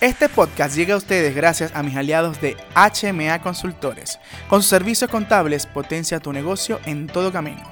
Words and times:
Este 0.00 0.28
podcast 0.28 0.76
llega 0.76 0.94
a 0.94 0.98
ustedes 0.98 1.34
gracias 1.34 1.74
a 1.74 1.82
mis 1.82 1.96
aliados 1.96 2.40
de 2.40 2.56
HMA 2.76 3.40
Consultores. 3.40 4.20
Con 4.48 4.62
sus 4.62 4.70
servicios 4.70 5.10
contables 5.10 5.66
potencia 5.66 6.20
tu 6.20 6.32
negocio 6.32 6.78
en 6.84 7.08
todo 7.08 7.32
camino. 7.32 7.64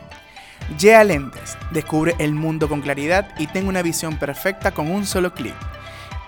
Yea 0.77 1.05
Lentes, 1.05 1.57
descubre 1.71 2.17
el 2.19 2.35
mundo 2.35 2.69
con 2.69 2.81
claridad 2.81 3.29
y 3.39 3.47
tenga 3.47 3.69
una 3.69 3.83
visión 3.83 4.19
perfecta 4.19 4.73
con 4.73 4.91
un 4.91 5.07
solo 5.07 5.35
clic. 5.35 5.55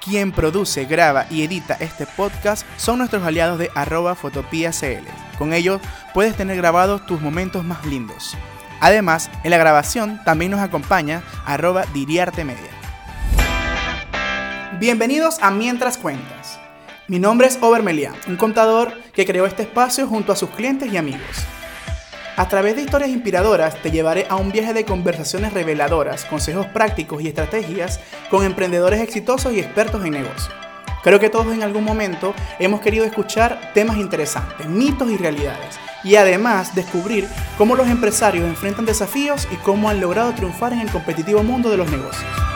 Quien 0.04 0.30
produce, 0.30 0.84
graba 0.84 1.26
y 1.30 1.42
edita 1.42 1.76
este 1.81 2.06
podcast 2.06 2.65
son 2.76 2.99
nuestros 2.99 3.24
aliados 3.24 3.58
de 3.58 3.72
arroba 3.74 4.15
fotopiacl. 4.15 5.04
Con 5.37 5.53
ellos 5.53 5.80
puedes 6.15 6.37
tener 6.37 6.56
grabados 6.58 7.06
tus 7.06 7.21
momentos 7.21 7.65
más 7.65 7.85
lindos. 7.85 8.37
Además, 8.78 9.33
en 9.42 9.51
la 9.51 9.58
grabación 9.58 10.22
también 10.24 10.53
nos 10.53 10.60
acompaña 10.60 11.24
arroba 11.44 11.87
diriarte 11.92 12.44
media. 12.44 12.78
Bienvenidos 14.79 15.38
a 15.40 15.51
Mientras 15.51 15.99
Cuentas. 15.99 16.60
Mi 17.09 17.19
nombre 17.19 17.48
es 17.48 17.59
Obermelian, 17.60 18.14
un 18.28 18.37
contador 18.37 18.92
que 19.12 19.27
creó 19.27 19.45
este 19.45 19.62
espacio 19.64 20.06
junto 20.06 20.30
a 20.30 20.37
sus 20.37 20.51
clientes 20.51 20.92
y 20.92 20.96
amigos. 20.96 21.45
A 22.37 22.48
través 22.48 22.77
de 22.77 22.82
historias 22.82 23.10
inspiradoras 23.10 23.82
te 23.82 23.91
llevaré 23.91 24.27
a 24.28 24.37
un 24.37 24.52
viaje 24.52 24.73
de 24.74 24.84
conversaciones 24.84 25.52
reveladoras, 25.52 26.27
consejos 26.27 26.66
prácticos 26.66 27.20
y 27.23 27.27
estrategias 27.27 27.98
con 28.30 28.45
emprendedores 28.45 29.01
exitosos 29.01 29.52
y 29.52 29.59
expertos 29.59 30.04
en 30.04 30.12
negocio. 30.12 30.54
Creo 31.02 31.18
que 31.18 31.29
todos 31.29 31.52
en 31.52 31.65
algún 31.65 31.82
momento 31.82 32.32
hemos 32.60 32.80
querido 32.80 33.04
escuchar 33.04 33.73
temas 33.74 33.96
interesantes, 33.96 34.68
mitos 34.68 35.10
y 35.10 35.16
realidades, 35.16 35.76
y 36.04 36.15
además 36.15 36.76
descubrir 36.76 37.26
cómo 37.56 37.74
los 37.74 37.88
empresarios 37.88 38.46
enfrentan 38.46 38.87
desafíos 38.87 39.48
y 39.51 39.56
cómo 39.56 39.90
han 39.90 40.01
logrado 40.01 40.32
triunfar 40.34 40.73
en 40.73 40.79
el 40.79 40.90
competitivo 40.92 41.42
mundo 41.42 41.68
de 41.68 41.79
los 41.79 41.90
negocios. 41.90 42.48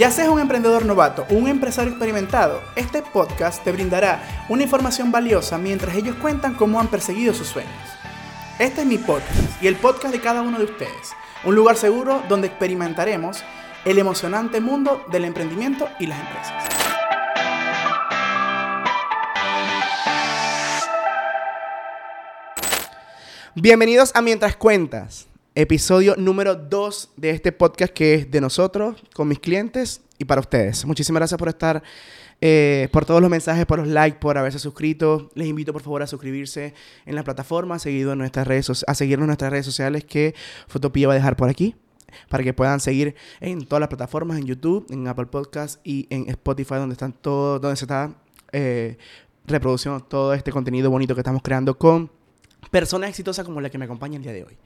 Ya 0.00 0.10
seas 0.10 0.30
un 0.30 0.40
emprendedor 0.40 0.86
novato 0.86 1.26
o 1.28 1.34
un 1.34 1.46
empresario 1.46 1.90
experimentado, 1.90 2.62
este 2.74 3.02
podcast 3.02 3.62
te 3.62 3.70
brindará 3.70 4.46
una 4.48 4.62
información 4.62 5.12
valiosa 5.12 5.58
mientras 5.58 5.94
ellos 5.94 6.16
cuentan 6.22 6.54
cómo 6.54 6.80
han 6.80 6.88
perseguido 6.88 7.34
sus 7.34 7.48
sueños. 7.48 7.70
Este 8.58 8.80
es 8.80 8.86
mi 8.86 8.96
podcast 8.96 9.62
y 9.62 9.66
el 9.66 9.76
podcast 9.76 10.14
de 10.14 10.22
cada 10.22 10.40
uno 10.40 10.56
de 10.56 10.64
ustedes, 10.64 11.12
un 11.44 11.54
lugar 11.54 11.76
seguro 11.76 12.22
donde 12.30 12.46
experimentaremos 12.46 13.44
el 13.84 13.98
emocionante 13.98 14.62
mundo 14.62 15.04
del 15.12 15.26
emprendimiento 15.26 15.86
y 15.98 16.06
las 16.06 16.18
empresas. 16.18 16.64
Bienvenidos 23.54 24.12
a 24.14 24.22
Mientras 24.22 24.56
Cuentas 24.56 25.29
episodio 25.54 26.14
número 26.16 26.54
2 26.54 27.10
de 27.16 27.30
este 27.30 27.52
podcast 27.52 27.92
que 27.92 28.14
es 28.14 28.30
de 28.30 28.40
nosotros, 28.40 29.02
con 29.14 29.28
mis 29.28 29.40
clientes 29.40 30.02
y 30.18 30.24
para 30.24 30.40
ustedes. 30.40 30.84
Muchísimas 30.84 31.20
gracias 31.20 31.38
por 31.38 31.48
estar, 31.48 31.82
eh, 32.40 32.88
por 32.92 33.04
todos 33.04 33.20
los 33.20 33.30
mensajes, 33.30 33.66
por 33.66 33.80
los 33.80 33.88
likes, 33.88 34.18
por 34.18 34.38
haberse 34.38 34.58
suscrito. 34.58 35.30
Les 35.34 35.48
invito 35.48 35.72
por 35.72 35.82
favor 35.82 36.02
a 36.02 36.06
suscribirse 36.06 36.74
en 37.04 37.14
la 37.14 37.24
plataforma, 37.24 37.76
a, 37.76 37.78
seguido 37.78 38.12
en 38.12 38.18
nuestras 38.18 38.46
redes, 38.46 38.84
a 38.86 38.94
seguirnos 38.94 39.24
en 39.24 39.28
nuestras 39.28 39.50
redes 39.50 39.66
sociales 39.66 40.04
que 40.04 40.34
Fotopía 40.68 41.08
va 41.08 41.14
a 41.14 41.16
dejar 41.16 41.36
por 41.36 41.48
aquí 41.48 41.74
para 42.28 42.42
que 42.42 42.52
puedan 42.52 42.80
seguir 42.80 43.14
en 43.40 43.66
todas 43.66 43.80
las 43.80 43.88
plataformas, 43.88 44.38
en 44.38 44.46
YouTube, 44.46 44.86
en 44.90 45.06
Apple 45.08 45.26
Podcasts 45.26 45.80
y 45.84 46.06
en 46.10 46.28
Spotify, 46.28 46.74
donde 46.74 46.94
están 46.94 47.12
todo, 47.12 47.58
donde 47.58 47.76
se 47.76 47.84
está 47.84 48.14
eh, 48.52 48.98
reproduciendo 49.46 50.00
todo 50.00 50.34
este 50.34 50.52
contenido 50.52 50.90
bonito 50.90 51.14
que 51.14 51.20
estamos 51.20 51.42
creando 51.42 51.76
con 51.76 52.10
personas 52.70 53.10
exitosas 53.10 53.44
como 53.44 53.60
la 53.60 53.70
que 53.70 53.78
me 53.78 53.84
acompaña 53.84 54.16
el 54.16 54.22
día 54.22 54.32
de 54.32 54.44
hoy. 54.44 54.56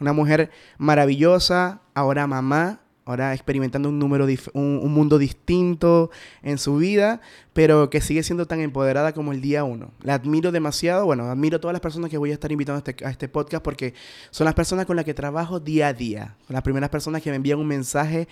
Una 0.00 0.12
mujer 0.12 0.50
maravillosa, 0.78 1.80
ahora 1.94 2.26
mamá, 2.26 2.80
ahora 3.06 3.32
experimentando 3.32 3.88
un, 3.88 3.98
número 3.98 4.26
un, 4.52 4.92
mundo 4.92 5.16
distinto 5.16 6.10
en 6.42 6.58
su 6.58 6.76
vida, 6.76 7.20
pero 7.52 7.88
que 7.88 8.00
sigue 8.00 8.22
siendo 8.24 8.46
tan 8.46 8.60
empoderada 8.60 9.12
como 9.12 9.32
el 9.32 9.40
día 9.40 9.62
uno. 9.62 9.92
La 10.02 10.14
admiro 10.14 10.50
demasiado, 10.50 11.06
bueno, 11.06 11.24
admiro 11.30 11.58
a 11.58 11.60
todas 11.60 11.72
las 11.72 11.80
personas 11.80 12.10
que 12.10 12.18
voy 12.18 12.32
a 12.32 12.34
estar 12.34 12.50
invitando 12.50 12.82
a 12.84 12.90
este, 12.90 13.04
a 13.06 13.10
este 13.10 13.28
podcast 13.28 13.62
porque 13.62 13.94
son 14.30 14.44
las 14.44 14.54
personas 14.54 14.86
con 14.86 14.96
las 14.96 15.04
que 15.04 15.14
trabajo 15.14 15.60
día 15.60 15.88
a 15.88 15.92
día, 15.92 16.36
son 16.46 16.54
las 16.54 16.62
primeras 16.62 16.90
personas 16.90 17.22
que 17.22 17.30
me 17.30 17.36
envían 17.36 17.60
un 17.60 17.68
mensaje 17.68 18.26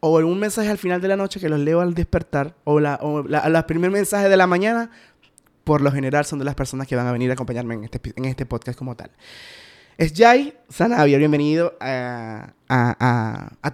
o 0.00 0.18
un 0.18 0.38
mensaje 0.38 0.68
al 0.68 0.78
final 0.78 1.00
de 1.00 1.08
la 1.08 1.16
noche 1.16 1.38
que 1.38 1.48
los 1.48 1.60
leo 1.60 1.80
al 1.80 1.94
despertar, 1.94 2.56
o, 2.64 2.80
la, 2.80 2.98
o 3.02 3.66
primer 3.66 3.90
mensaje 3.90 4.28
de 4.28 4.36
la 4.36 4.46
mañana, 4.46 4.90
por 5.62 5.82
lo 5.82 5.92
general 5.92 6.24
son 6.24 6.38
de 6.38 6.44
las 6.44 6.54
personas 6.54 6.88
que 6.88 6.96
van 6.96 7.06
a 7.06 7.12
venir 7.12 7.30
a 7.30 7.34
acompañarme 7.34 7.74
en 7.74 7.84
este, 7.84 8.00
en 8.16 8.24
este 8.24 8.46
podcast 8.46 8.76
como 8.78 8.96
tal. 8.96 9.10
Es 10.00 10.14
Jai 10.16 10.54
Sanavia, 10.70 11.18
bienvenido 11.18 11.76
a, 11.78 12.54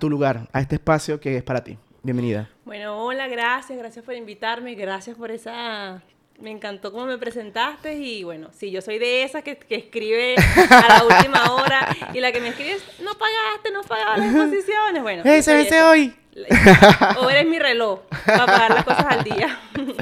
tu 0.01 0.11
lugar, 0.11 0.49
a 0.53 0.61
este 0.61 0.75
espacio 0.75 1.21
que 1.21 1.37
es 1.37 1.45
para 1.45 1.63
ti. 1.63 1.79
Bienvenida. 2.03 2.51
Bueno, 2.65 2.99
hola, 2.99 3.29
gracias, 3.29 3.79
gracias 3.79 4.05
por 4.05 4.13
invitarme, 4.13 4.75
gracias 4.75 5.17
por 5.17 5.31
esa... 5.31 6.03
Me 6.41 6.51
encantó 6.51 6.91
cómo 6.91 7.07
me 7.07 7.17
presentaste 7.17 7.95
y 7.95 8.25
bueno, 8.25 8.49
sí, 8.53 8.73
yo 8.73 8.83
soy 8.83 8.99
de 8.99 9.23
esas 9.23 9.45
que, 9.45 9.57
escribe 9.71 10.35
a 10.69 10.99
la 10.99 11.05
última 11.17 11.53
hora 11.53 11.97
y 12.13 12.19
la 12.19 12.33
que 12.33 12.41
me 12.41 12.49
escribe 12.49 12.73
es, 12.73 12.83
no 13.05 13.13
pagaste, 13.13 13.71
no 13.73 13.83
pagaste 13.83 14.21
las 14.23 14.35
exposiciones. 14.35 15.03
Bueno, 15.03 15.23
ese, 15.25 15.61
ese 15.61 15.81
hoy. 15.85 16.13
O 17.21 17.31
eres 17.31 17.47
mi 17.47 17.61
reloj 17.61 18.01
para 18.27 18.47
pagar 18.47 18.75
las 18.75 18.85
cosas 18.85 19.07
al 19.09 19.23
día. 19.23 19.61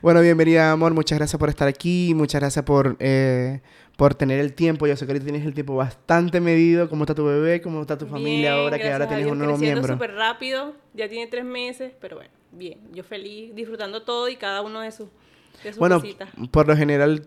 Bueno, 0.00 0.20
bienvenida, 0.20 0.70
amor. 0.70 0.94
Muchas 0.94 1.18
gracias 1.18 1.40
por 1.40 1.48
estar 1.48 1.66
aquí. 1.66 2.12
Muchas 2.14 2.40
gracias 2.40 2.64
por, 2.64 2.96
eh, 3.00 3.60
por 3.98 4.14
tener 4.14 4.38
el 4.38 4.54
tiempo. 4.54 4.86
Yo 4.86 4.94
sé 4.94 5.08
que 5.08 5.18
tienes 5.18 5.44
el 5.44 5.54
tiempo 5.54 5.74
bastante 5.74 6.40
medido. 6.40 6.88
¿Cómo 6.88 7.02
está 7.02 7.16
tu 7.16 7.24
bebé? 7.24 7.60
¿Cómo 7.60 7.80
está 7.80 7.98
tu 7.98 8.06
familia 8.06 8.52
ahora 8.52 8.78
que 8.78 8.92
ahora 8.92 9.08
tienes 9.08 9.26
un 9.26 9.38
nuevo 9.38 9.58
miembro? 9.58 9.94
súper 9.94 10.14
rápido. 10.14 10.76
Ya 10.94 11.08
tiene 11.08 11.26
tres 11.26 11.44
meses, 11.44 11.94
pero 12.00 12.14
bueno, 12.14 12.30
bien. 12.52 12.78
Yo 12.92 13.02
feliz, 13.02 13.52
disfrutando 13.56 14.04
todo 14.04 14.28
y 14.28 14.36
cada 14.36 14.62
uno 14.62 14.82
de 14.82 14.92
sus, 14.92 15.08
de 15.64 15.72
bueno, 15.72 16.00
por 16.52 16.68
lo 16.68 16.76
general 16.76 17.26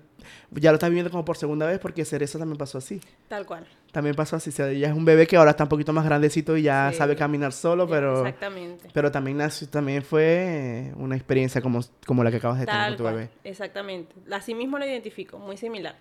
ya 0.52 0.72
lo 0.72 0.76
estás 0.76 0.90
viviendo 0.90 1.12
como 1.12 1.26
por 1.26 1.36
segunda 1.36 1.66
vez 1.66 1.78
porque 1.78 2.06
Cereza 2.06 2.40
también 2.40 2.58
pasó 2.58 2.78
así. 2.78 3.02
Tal 3.28 3.46
cual. 3.46 3.68
También 3.92 4.16
pasó 4.16 4.38
así. 4.38 4.50
O 4.62 4.66
ella 4.66 4.88
es 4.88 4.94
un 4.94 5.04
bebé 5.04 5.28
que 5.28 5.36
ahora 5.36 5.52
está 5.52 5.64
un 5.64 5.70
poquito 5.70 5.92
más 5.92 6.06
grandecito 6.06 6.56
y 6.56 6.62
ya 6.62 6.94
sabe 6.94 7.18
caminar 7.18 7.52
solo, 7.52 7.86
pero... 7.86 8.26
Exactamente. 8.26 8.88
Pero 8.94 9.12
también 9.12 9.36
nació, 9.36 9.68
también 9.68 10.04
fue 10.04 10.94
una 10.96 11.18
experiencia 11.18 11.62
como, 11.62 11.82
como 12.06 12.24
la 12.24 12.32
que 12.32 12.38
acabas 12.38 12.62
de 12.62 12.66
tener 12.66 12.88
con 12.88 12.98
tu 12.98 13.04
bebé. 13.04 13.30
Exactamente. 13.44 14.16
Así 14.32 14.56
mismo 14.56 14.80
lo 14.80 14.86
identifico, 14.86 15.38
muy 15.38 15.58
similar. 15.58 15.98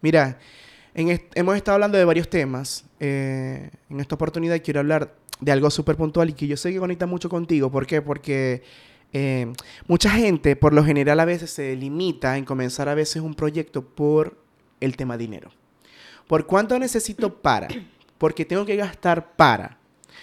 Mira, 0.00 0.38
hemos 0.94 1.56
estado 1.56 1.74
hablando 1.74 1.98
de 1.98 2.04
varios 2.04 2.28
temas. 2.28 2.84
Eh, 3.00 3.70
en 3.90 4.00
esta 4.00 4.14
oportunidad 4.14 4.60
quiero 4.62 4.80
hablar 4.80 5.14
de 5.40 5.52
algo 5.52 5.70
súper 5.70 5.96
puntual 5.96 6.30
y 6.30 6.32
que 6.32 6.46
yo 6.46 6.56
sé 6.56 6.72
que 6.72 6.78
conecta 6.78 7.06
mucho 7.06 7.28
contigo. 7.28 7.70
¿Por 7.70 7.86
qué? 7.86 8.00
Porque 8.02 8.62
eh, 9.12 9.52
mucha 9.86 10.10
gente, 10.10 10.56
por 10.56 10.72
lo 10.72 10.84
general, 10.84 11.20
a 11.20 11.24
veces 11.24 11.50
se 11.50 11.76
limita 11.76 12.36
en 12.36 12.44
comenzar 12.44 12.88
a 12.88 12.94
veces 12.94 13.22
un 13.22 13.34
proyecto 13.34 13.82
por 13.82 14.36
el 14.80 14.96
tema 14.96 15.16
dinero. 15.16 15.50
¿Por 16.26 16.46
cuánto 16.46 16.78
necesito 16.78 17.40
para? 17.40 17.68
Porque 18.18 18.44
tengo 18.44 18.64
que 18.64 18.76
gastar 18.76 19.36
para. 19.36 19.78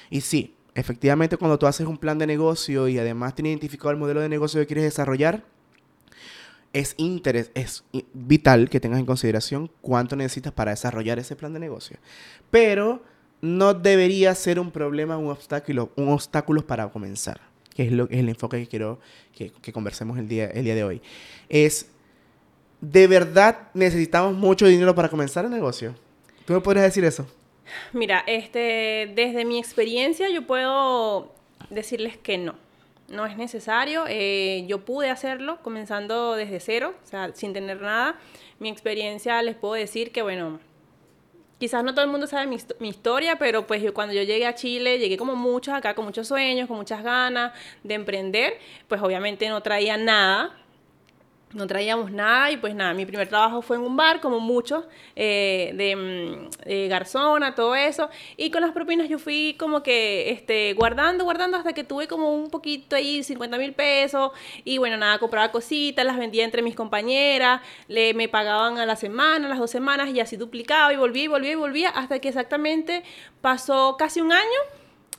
Y 0.09 0.21
sí, 0.21 0.55
efectivamente, 0.75 1.37
cuando 1.37 1.57
tú 1.57 1.67
haces 1.67 1.87
un 1.87 1.97
plan 1.97 2.17
de 2.17 2.27
negocio 2.27 2.87
y 2.87 2.97
además 2.97 3.35
tienes 3.35 3.51
identificado 3.51 3.91
el 3.91 3.97
modelo 3.97 4.19
de 4.21 4.29
negocio 4.29 4.59
que 4.59 4.67
quieres 4.67 4.83
desarrollar, 4.83 5.43
es 6.73 6.95
interés, 6.97 7.51
es 7.53 7.83
vital 8.13 8.69
que 8.69 8.79
tengas 8.79 8.99
en 8.99 9.05
consideración 9.05 9.69
cuánto 9.81 10.15
necesitas 10.15 10.51
para 10.51 10.71
desarrollar 10.71 11.19
ese 11.19 11.35
plan 11.35 11.53
de 11.53 11.59
negocio. 11.59 11.97
Pero 12.49 13.03
no 13.41 13.75
debería 13.75 14.33
ser 14.33 14.59
un 14.59 14.71
problema, 14.71 15.17
un 15.17 15.29
obstáculo, 15.29 15.91
un 15.95 16.09
obstáculo 16.09 16.65
para 16.65 16.89
comenzar, 16.89 17.39
que 17.75 17.85
es, 17.85 17.91
lo, 17.91 18.05
es 18.05 18.19
el 18.19 18.29
enfoque 18.29 18.59
que 18.59 18.67
quiero 18.67 18.99
que, 19.35 19.51
que, 19.51 19.71
conversemos 19.71 20.17
el 20.17 20.27
día, 20.27 20.47
el 20.47 20.63
día 20.63 20.75
de 20.75 20.83
hoy. 20.83 21.01
Es, 21.47 21.87
¿de 22.81 23.05
verdad 23.07 23.69
necesitamos 23.75 24.33
mucho 24.33 24.65
dinero 24.65 24.95
para 24.95 25.09
comenzar 25.09 25.45
el 25.45 25.51
negocio? 25.51 25.93
¿Tú 26.45 26.53
me 26.53 26.59
podrías 26.59 26.85
decir 26.85 27.05
eso? 27.05 27.27
Mira, 27.93 28.23
este, 28.27 29.11
desde 29.15 29.45
mi 29.45 29.59
experiencia 29.59 30.27
yo 30.29 30.45
puedo 30.47 31.33
decirles 31.69 32.17
que 32.17 32.37
no 32.37 32.55
no 33.07 33.25
es 33.25 33.37
necesario. 33.37 34.05
Eh, 34.07 34.65
yo 34.67 34.85
pude 34.85 35.09
hacerlo 35.09 35.59
comenzando 35.61 36.35
desde 36.35 36.59
cero, 36.59 36.95
o 37.03 37.07
sea, 37.07 37.31
sin 37.33 37.53
tener 37.53 37.81
nada. 37.81 38.15
Mi 38.59 38.69
experiencia 38.69 39.41
les 39.41 39.55
puedo 39.55 39.73
decir 39.73 40.11
que, 40.11 40.21
bueno, 40.21 40.59
quizás 41.59 41.83
no 41.83 41.93
todo 41.93 42.05
el 42.05 42.11
mundo 42.11 42.27
sabe 42.27 42.47
mi, 42.47 42.57
mi, 42.79 42.89
historia, 42.89 43.37
pero 43.37 43.65
pues 43.67 43.83
cuando 43.91 44.13
yo 44.13 44.23
llegué 44.23 44.45
a 44.45 44.55
Chile, 44.55 44.99
llegué 44.99 45.17
como 45.17 45.35
muchos 45.35 45.73
acá, 45.73 45.93
con 45.95 46.05
muchos 46.05 46.27
sueños, 46.27 46.67
con 46.67 46.77
muchas 46.77 47.03
ganas 47.03 47.53
de 47.83 47.93
emprender, 47.93 48.57
pues 48.87 49.01
obviamente 49.01 49.47
no 49.49 49.61
traía 49.61 49.97
nada, 49.97 50.62
no 51.53 51.67
traíamos 51.67 52.11
nada 52.11 52.51
y 52.51 52.57
pues 52.57 52.75
nada, 52.75 52.93
mi 52.93 53.05
primer 53.05 53.27
trabajo 53.27 53.61
fue 53.61 53.77
en 53.77 53.83
un 53.83 53.95
bar, 53.95 54.19
como 54.19 54.39
muchos, 54.39 54.85
eh, 55.15 55.71
mm, 55.73 56.67
de, 56.67 56.87
garzona, 56.87 57.55
todo 57.55 57.75
eso. 57.75 58.09
Y 58.37 58.51
con 58.51 58.61
las 58.61 58.71
propinas 58.71 59.09
yo 59.09 59.19
fui 59.19 59.55
como 59.59 59.83
que 59.83 60.31
este, 60.31 60.73
guardando, 60.73 61.23
guardando 61.23 61.57
hasta 61.57 61.73
que 61.73 61.83
tuve 61.83 62.07
como 62.07 62.33
un 62.33 62.49
poquito 62.49 62.95
ahí, 62.95 63.23
50 63.23 63.57
mil 63.57 63.73
pesos. 63.73 64.31
Y 64.63 64.77
bueno, 64.77 64.97
nada, 64.97 65.19
compraba 65.19 65.51
cositas, 65.51 66.05
las 66.05 66.17
vendía 66.17 66.43
entre 66.43 66.61
mis 66.61 66.75
compañeras, 66.75 67.61
le, 67.87 68.13
me 68.13 68.27
pagaban 68.27 68.77
a 68.77 68.85
la 68.85 68.95
semana, 68.95 69.45
a 69.45 69.49
las 69.49 69.59
dos 69.59 69.71
semanas 69.71 70.09
y 70.13 70.19
así 70.19 70.37
duplicaba 70.37 70.93
y 70.93 70.97
volvía 70.97 71.23
y 71.23 71.27
volvía 71.27 71.51
y 71.51 71.55
volvía 71.55 71.89
hasta 71.89 72.19
que 72.19 72.29
exactamente 72.29 73.03
pasó 73.41 73.95
casi 73.97 74.21
un 74.21 74.31
año 74.31 74.59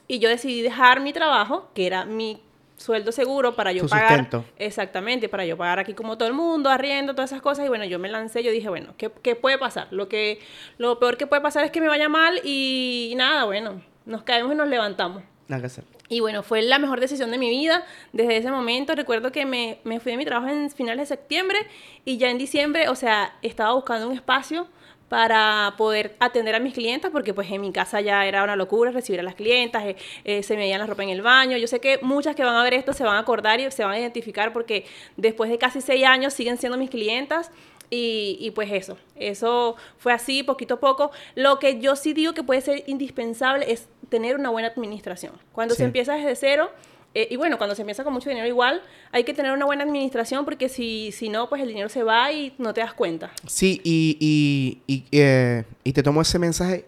y 0.06 0.18
yo 0.18 0.28
decidí 0.28 0.62
dejar 0.62 1.00
mi 1.00 1.12
trabajo, 1.12 1.70
que 1.74 1.86
era 1.86 2.04
mi 2.04 2.40
sueldo 2.76 3.12
seguro 3.12 3.54
para 3.54 3.72
yo 3.72 3.82
Tu 3.82 3.88
pagar. 3.88 4.08
sustento. 4.08 4.44
Exactamente, 4.58 5.28
para 5.28 5.44
yo 5.44 5.56
pagar 5.56 5.78
aquí 5.78 5.94
como 5.94 6.18
todo 6.18 6.28
el 6.28 6.34
mundo, 6.34 6.70
arriendo, 6.70 7.14
todas 7.14 7.30
esas 7.30 7.42
cosas. 7.42 7.66
Y 7.66 7.68
bueno, 7.68 7.84
yo 7.84 7.98
me 7.98 8.08
lancé, 8.08 8.42
yo 8.42 8.50
dije, 8.50 8.68
bueno, 8.68 8.94
¿qué, 8.96 9.10
qué 9.22 9.36
puede 9.36 9.58
pasar? 9.58 9.88
Lo, 9.90 10.08
que, 10.08 10.40
lo 10.78 10.98
peor 10.98 11.16
que 11.16 11.26
puede 11.26 11.42
pasar 11.42 11.64
es 11.64 11.70
que 11.70 11.80
me 11.80 11.88
vaya 11.88 12.08
mal 12.08 12.40
y, 12.44 13.14
nada, 13.16 13.44
bueno, 13.44 13.82
nos 14.06 14.22
caemos 14.22 14.52
y 14.52 14.56
nos 14.56 14.68
levantamos. 14.68 15.22
Nada 15.48 15.60
que 15.60 15.66
hacer. 15.66 15.84
Y 16.08 16.20
bueno, 16.20 16.42
fue 16.42 16.62
la 16.62 16.78
mejor 16.78 17.00
decisión 17.00 17.30
de 17.30 17.38
mi 17.38 17.48
vida 17.48 17.84
desde 18.12 18.36
ese 18.36 18.50
momento. 18.50 18.94
Recuerdo 18.94 19.32
que 19.32 19.46
me, 19.46 19.78
me 19.84 20.00
fui 20.00 20.12
de 20.12 20.18
mi 20.18 20.24
trabajo 20.24 20.52
en 20.52 20.70
finales 20.70 21.08
de 21.08 21.16
septiembre 21.16 21.58
y 22.04 22.18
ya 22.18 22.30
en 22.30 22.38
diciembre, 22.38 22.88
o 22.88 22.94
sea, 22.94 23.34
estaba 23.42 23.72
buscando 23.72 24.08
un 24.08 24.14
espacio 24.14 24.66
para 25.08 25.74
poder 25.76 26.16
atender 26.18 26.54
a 26.54 26.60
mis 26.60 26.74
clientas, 26.74 27.10
porque 27.10 27.34
pues 27.34 27.50
en 27.50 27.60
mi 27.60 27.72
casa 27.72 28.00
ya 28.00 28.26
era 28.26 28.42
una 28.42 28.56
locura 28.56 28.90
recibir 28.90 29.20
a 29.20 29.22
las 29.22 29.34
clientas, 29.34 29.84
eh, 29.84 29.96
eh, 30.24 30.42
se 30.42 30.54
me 30.54 30.60
veían 30.62 30.80
la 30.80 30.86
ropa 30.86 31.02
en 31.02 31.10
el 31.10 31.22
baño. 31.22 31.56
Yo 31.56 31.66
sé 31.66 31.80
que 31.80 31.98
muchas 32.02 32.34
que 32.34 32.42
van 32.44 32.56
a 32.56 32.62
ver 32.62 32.74
esto 32.74 32.92
se 32.92 33.04
van 33.04 33.16
a 33.16 33.20
acordar 33.20 33.60
y 33.60 33.70
se 33.70 33.84
van 33.84 33.92
a 33.92 33.98
identificar 34.00 34.52
porque 34.52 34.86
después 35.16 35.50
de 35.50 35.58
casi 35.58 35.80
seis 35.80 36.04
años 36.04 36.32
siguen 36.32 36.56
siendo 36.56 36.78
mis 36.78 36.90
clientas. 36.90 37.50
Y, 37.90 38.38
y, 38.40 38.50
pues 38.52 38.72
eso, 38.72 38.96
eso 39.14 39.76
fue 39.98 40.12
así 40.12 40.42
poquito 40.42 40.74
a 40.74 40.80
poco. 40.80 41.12
Lo 41.36 41.58
que 41.58 41.78
yo 41.78 41.94
sí 41.96 42.12
digo 42.14 42.32
que 42.32 42.42
puede 42.42 42.60
ser 42.62 42.82
indispensable 42.86 43.70
es 43.70 43.86
tener 44.08 44.36
una 44.36 44.48
buena 44.48 44.68
administración. 44.68 45.34
Cuando 45.52 45.74
Sí. 45.74 45.80
se 45.80 45.84
empieza 45.84 46.14
desde 46.14 46.34
cero, 46.34 46.70
eh, 47.14 47.28
y 47.30 47.36
bueno, 47.36 47.58
cuando 47.58 47.74
se 47.76 47.82
empieza 47.82 48.02
con 48.04 48.12
mucho 48.12 48.28
dinero 48.28 48.46
igual, 48.46 48.82
hay 49.12 49.24
que 49.24 49.32
tener 49.34 49.52
una 49.52 49.64
buena 49.64 49.84
administración 49.84 50.44
porque 50.44 50.68
si, 50.68 51.12
si 51.12 51.28
no, 51.28 51.48
pues 51.48 51.62
el 51.62 51.68
dinero 51.68 51.88
se 51.88 52.02
va 52.02 52.32
y 52.32 52.54
no 52.58 52.74
te 52.74 52.80
das 52.80 52.92
cuenta. 52.94 53.30
Sí, 53.46 53.80
y, 53.84 54.16
y, 54.20 54.82
y, 54.92 55.04
eh, 55.12 55.64
y 55.84 55.92
te 55.92 56.02
tomo 56.02 56.22
ese 56.22 56.38
mensaje 56.38 56.86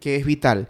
que 0.00 0.16
es 0.16 0.24
vital. 0.24 0.68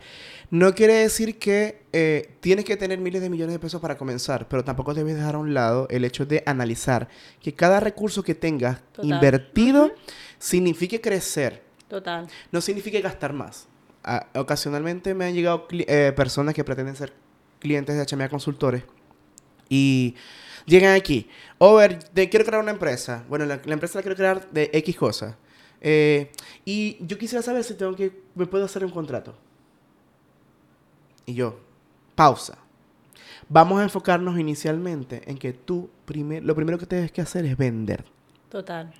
No 0.50 0.74
quiere 0.74 0.94
decir 0.94 1.38
que 1.38 1.82
eh, 1.92 2.30
tienes 2.40 2.64
que 2.64 2.76
tener 2.76 2.98
miles 2.98 3.20
de 3.20 3.28
millones 3.30 3.52
de 3.54 3.58
pesos 3.58 3.80
para 3.80 3.96
comenzar, 3.98 4.46
pero 4.48 4.64
tampoco 4.64 4.94
debes 4.94 5.16
dejar 5.16 5.34
a 5.34 5.38
un 5.38 5.54
lado 5.54 5.86
el 5.90 6.04
hecho 6.04 6.24
de 6.24 6.42
analizar 6.46 7.08
que 7.40 7.52
cada 7.52 7.80
recurso 7.80 8.22
que 8.22 8.34
tengas 8.34 8.80
Total. 8.92 9.10
invertido 9.10 9.92
signifique 10.38 11.00
crecer, 11.00 11.62
Total. 11.88 12.28
no 12.52 12.60
signifique 12.60 13.00
gastar 13.00 13.32
más. 13.32 13.68
Ah, 14.04 14.26
ocasionalmente 14.36 15.14
me 15.14 15.24
han 15.24 15.34
llegado 15.34 15.66
eh, 15.70 16.12
personas 16.14 16.54
que 16.54 16.62
pretenden 16.62 16.94
ser 16.94 17.12
clientes 17.58 17.96
de 17.96 18.16
HMA 18.16 18.28
Consultores 18.28 18.84
y 19.68 20.14
llegan 20.66 20.94
aquí. 20.94 21.28
Over, 21.58 22.02
te 22.02 22.28
quiero 22.28 22.44
crear 22.44 22.62
una 22.62 22.72
empresa. 22.72 23.24
Bueno, 23.28 23.44
la, 23.46 23.60
la 23.64 23.72
empresa 23.72 23.98
la 23.98 24.02
quiero 24.02 24.16
crear 24.16 24.50
de 24.50 24.70
X 24.72 24.96
cosas. 24.96 25.34
Eh, 25.80 26.32
y 26.64 26.96
yo 27.00 27.18
quisiera 27.18 27.42
saber 27.42 27.62
si 27.64 27.74
tengo 27.74 27.94
que, 27.94 28.12
me 28.34 28.46
puedo 28.46 28.64
hacer 28.64 28.84
un 28.84 28.90
contrato. 28.90 29.34
Y 31.26 31.34
yo, 31.34 31.58
pausa. 32.14 32.58
Vamos 33.48 33.80
a 33.80 33.84
enfocarnos 33.84 34.38
inicialmente 34.38 35.22
en 35.26 35.38
que 35.38 35.52
tú, 35.52 35.88
primer, 36.04 36.44
lo 36.44 36.54
primero 36.54 36.78
que 36.78 36.86
tienes 36.86 37.12
que 37.12 37.20
hacer 37.20 37.44
es 37.44 37.56
vender. 37.56 38.04
Total. 38.48 38.92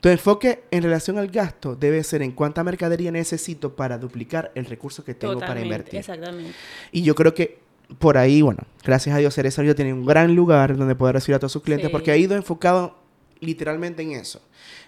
Tu 0.00 0.08
enfoque 0.08 0.64
en 0.70 0.82
relación 0.82 1.18
al 1.18 1.28
gasto 1.28 1.76
debe 1.76 2.02
ser 2.02 2.22
en 2.22 2.32
cuánta 2.32 2.64
mercadería 2.64 3.10
necesito 3.10 3.74
para 3.74 3.98
duplicar 3.98 4.52
el 4.54 4.64
recurso 4.64 5.04
que 5.04 5.14
tengo 5.14 5.38
para 5.38 5.60
invertir. 5.60 6.00
Exactamente. 6.00 6.52
Y 6.92 7.02
yo 7.02 7.14
creo 7.14 7.34
que 7.34 7.61
por 7.98 8.18
ahí, 8.18 8.42
bueno, 8.42 8.60
gracias 8.84 9.14
a 9.14 9.18
Dios, 9.18 9.34
Cereza 9.34 9.62
Río 9.62 9.74
tiene 9.74 9.92
un 9.92 10.04
gran 10.06 10.34
lugar 10.34 10.76
donde 10.76 10.94
poder 10.94 11.14
recibir 11.16 11.36
a 11.36 11.38
todos 11.38 11.52
sus 11.52 11.62
clientes 11.62 11.88
Sí. 11.88 11.92
porque 11.92 12.10
ha 12.10 12.16
ido 12.16 12.36
enfocado 12.36 12.96
literalmente 13.40 14.02
en 14.02 14.12
eso. 14.12 14.40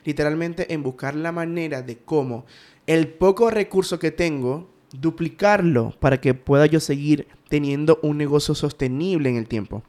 Literalmente 0.05 0.73
en 0.73 0.83
buscar 0.83 1.15
la 1.15 1.33
manera 1.33 1.83
de 1.83 1.99
cómo 1.99 2.47
el 2.87 3.09
poco 3.09 3.51
recurso 3.51 3.99
que 3.99 4.11
tengo, 4.11 4.71
duplicarlo 4.93 5.95
para 6.01 6.21
que 6.21 6.35
pueda 6.35 6.67
yo 6.67 6.81
seguir 6.81 7.27
teniendo 7.49 7.99
un 8.03 8.19
negocio 8.19 8.55
sostenible 8.55 9.29
en 9.29 9.37
el 9.37 9.49
tiempo. 9.49 9.83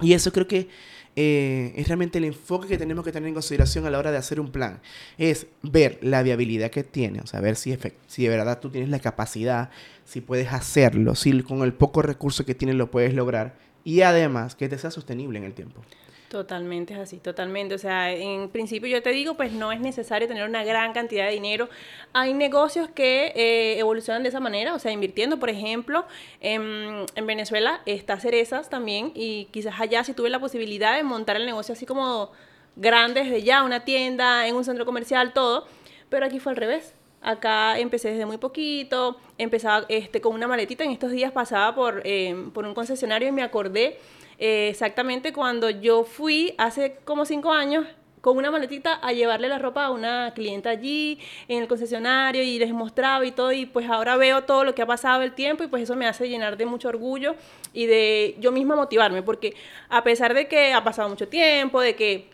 Y 0.00 0.14
eso 0.14 0.32
creo 0.32 0.46
que 0.46 0.68
eh, 1.16 1.72
es 1.76 1.88
realmente 1.88 2.18
el 2.18 2.24
enfoque 2.24 2.68
que 2.68 2.78
tenemos 2.78 3.04
que 3.04 3.12
tener 3.12 3.28
en 3.28 3.34
consideración 3.34 3.86
a 3.86 3.90
la 3.90 3.98
hora 3.98 4.10
de 4.10 4.18
hacer 4.18 4.40
un 4.40 4.50
plan. 4.50 4.80
Es 5.18 5.46
ver 5.62 5.98
la 6.02 6.22
viabilidad 6.22 6.70
que 6.70 6.84
tiene, 6.84 7.20
o 7.20 7.26
sea, 7.26 7.40
ver 7.40 7.56
si, 7.56 7.76
si 8.06 8.22
de 8.22 8.28
verdad 8.28 8.60
tú 8.60 8.70
tienes 8.70 8.90
la 8.90 9.00
capacidad, 9.00 9.70
si 10.04 10.20
puedes 10.20 10.52
hacerlo, 10.52 11.14
si 11.14 11.42
con 11.42 11.62
el 11.62 11.72
poco 11.72 12.02
recurso 12.02 12.44
que 12.44 12.54
tienes 12.54 12.76
lo 12.76 12.90
puedes 12.90 13.14
lograr 13.14 13.56
y 13.84 14.02
además 14.02 14.54
que 14.54 14.68
te 14.68 14.78
sea 14.78 14.90
sostenible 14.90 15.38
en 15.38 15.44
el 15.44 15.54
tiempo. 15.54 15.82
Totalmente 16.30 16.94
es 16.94 17.00
así, 17.00 17.18
totalmente. 17.18 17.74
O 17.74 17.78
sea, 17.78 18.12
en 18.12 18.50
principio 18.50 18.88
yo 18.88 19.02
te 19.02 19.10
digo, 19.10 19.34
pues 19.34 19.50
no 19.50 19.72
es 19.72 19.80
necesario 19.80 20.28
tener 20.28 20.48
una 20.48 20.62
gran 20.62 20.92
cantidad 20.92 21.26
de 21.26 21.32
dinero. 21.32 21.68
Hay 22.12 22.34
negocios 22.34 22.88
que 22.88 23.32
eh, 23.34 23.80
evolucionan 23.80 24.22
de 24.22 24.28
esa 24.28 24.38
manera, 24.38 24.72
o 24.72 24.78
sea, 24.78 24.92
invirtiendo, 24.92 25.40
por 25.40 25.50
ejemplo, 25.50 26.06
en, 26.40 27.04
en 27.16 27.26
Venezuela 27.26 27.80
está 27.84 28.20
Cerezas 28.20 28.70
también 28.70 29.10
y 29.16 29.46
quizás 29.46 29.80
allá 29.80 30.04
si 30.04 30.14
tuve 30.14 30.30
la 30.30 30.38
posibilidad 30.38 30.94
de 30.94 31.02
montar 31.02 31.34
el 31.34 31.46
negocio 31.46 31.72
así 31.72 31.84
como 31.84 32.30
grande 32.76 33.24
desde 33.24 33.42
ya, 33.42 33.64
una 33.64 33.84
tienda, 33.84 34.46
en 34.46 34.54
un 34.54 34.64
centro 34.64 34.86
comercial, 34.86 35.32
todo, 35.32 35.66
pero 36.10 36.26
aquí 36.26 36.38
fue 36.38 36.52
al 36.52 36.56
revés. 36.56 36.94
Acá 37.22 37.76
empecé 37.80 38.12
desde 38.12 38.24
muy 38.24 38.38
poquito, 38.38 39.16
empezaba 39.36 39.84
este, 39.88 40.20
con 40.20 40.32
una 40.32 40.46
maletita, 40.46 40.84
en 40.84 40.92
estos 40.92 41.10
días 41.10 41.32
pasaba 41.32 41.74
por, 41.74 42.02
eh, 42.04 42.36
por 42.54 42.64
un 42.66 42.72
concesionario 42.72 43.26
y 43.26 43.32
me 43.32 43.42
acordé 43.42 43.98
eh, 44.40 44.70
exactamente 44.70 45.34
cuando 45.34 45.68
yo 45.68 46.02
fui 46.04 46.54
hace 46.56 46.96
como 47.04 47.26
cinco 47.26 47.52
años 47.52 47.86
con 48.22 48.38
una 48.38 48.50
maletita 48.50 48.94
a 48.94 49.12
llevarle 49.12 49.48
la 49.48 49.58
ropa 49.58 49.84
a 49.84 49.90
una 49.90 50.32
clienta 50.34 50.70
allí 50.70 51.18
en 51.46 51.62
el 51.62 51.68
concesionario 51.68 52.42
y 52.42 52.58
les 52.58 52.72
mostraba 52.72 53.24
y 53.26 53.32
todo 53.32 53.52
y 53.52 53.66
pues 53.66 53.88
ahora 53.88 54.16
veo 54.16 54.44
todo 54.44 54.64
lo 54.64 54.74
que 54.74 54.80
ha 54.80 54.86
pasado 54.86 55.22
el 55.22 55.32
tiempo 55.32 55.62
y 55.62 55.66
pues 55.66 55.82
eso 55.82 55.94
me 55.94 56.06
hace 56.06 56.26
llenar 56.26 56.56
de 56.56 56.64
mucho 56.64 56.88
orgullo 56.88 57.34
y 57.74 57.84
de 57.84 58.36
yo 58.40 58.50
misma 58.50 58.76
motivarme 58.76 59.22
porque 59.22 59.54
a 59.90 60.02
pesar 60.04 60.32
de 60.32 60.48
que 60.48 60.72
ha 60.72 60.82
pasado 60.84 61.10
mucho 61.10 61.28
tiempo, 61.28 61.80
de 61.82 61.94
que 61.94 62.30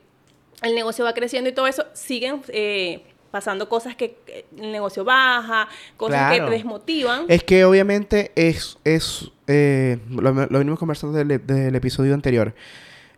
el 0.62 0.76
negocio 0.76 1.04
va 1.04 1.12
creciendo 1.12 1.50
y 1.50 1.52
todo 1.52 1.66
eso, 1.66 1.86
siguen 1.92 2.40
eh, 2.48 3.02
pasando 3.36 3.68
cosas 3.68 3.94
que 3.96 4.16
el 4.56 4.72
negocio 4.72 5.04
baja, 5.04 5.68
cosas 5.98 6.16
Claro. 6.16 6.44
que 6.46 6.50
te 6.50 6.56
desmotivan. 6.56 7.24
Es 7.28 7.42
que 7.44 7.66
obviamente 7.66 8.32
es, 8.34 8.78
es 8.82 9.30
eh, 9.46 9.98
lo, 10.10 10.32
lo 10.32 10.58
venimos 10.58 10.78
conversando 10.78 11.18
del, 11.18 11.44
del 11.46 11.74
episodio 11.74 12.14
anterior. 12.14 12.54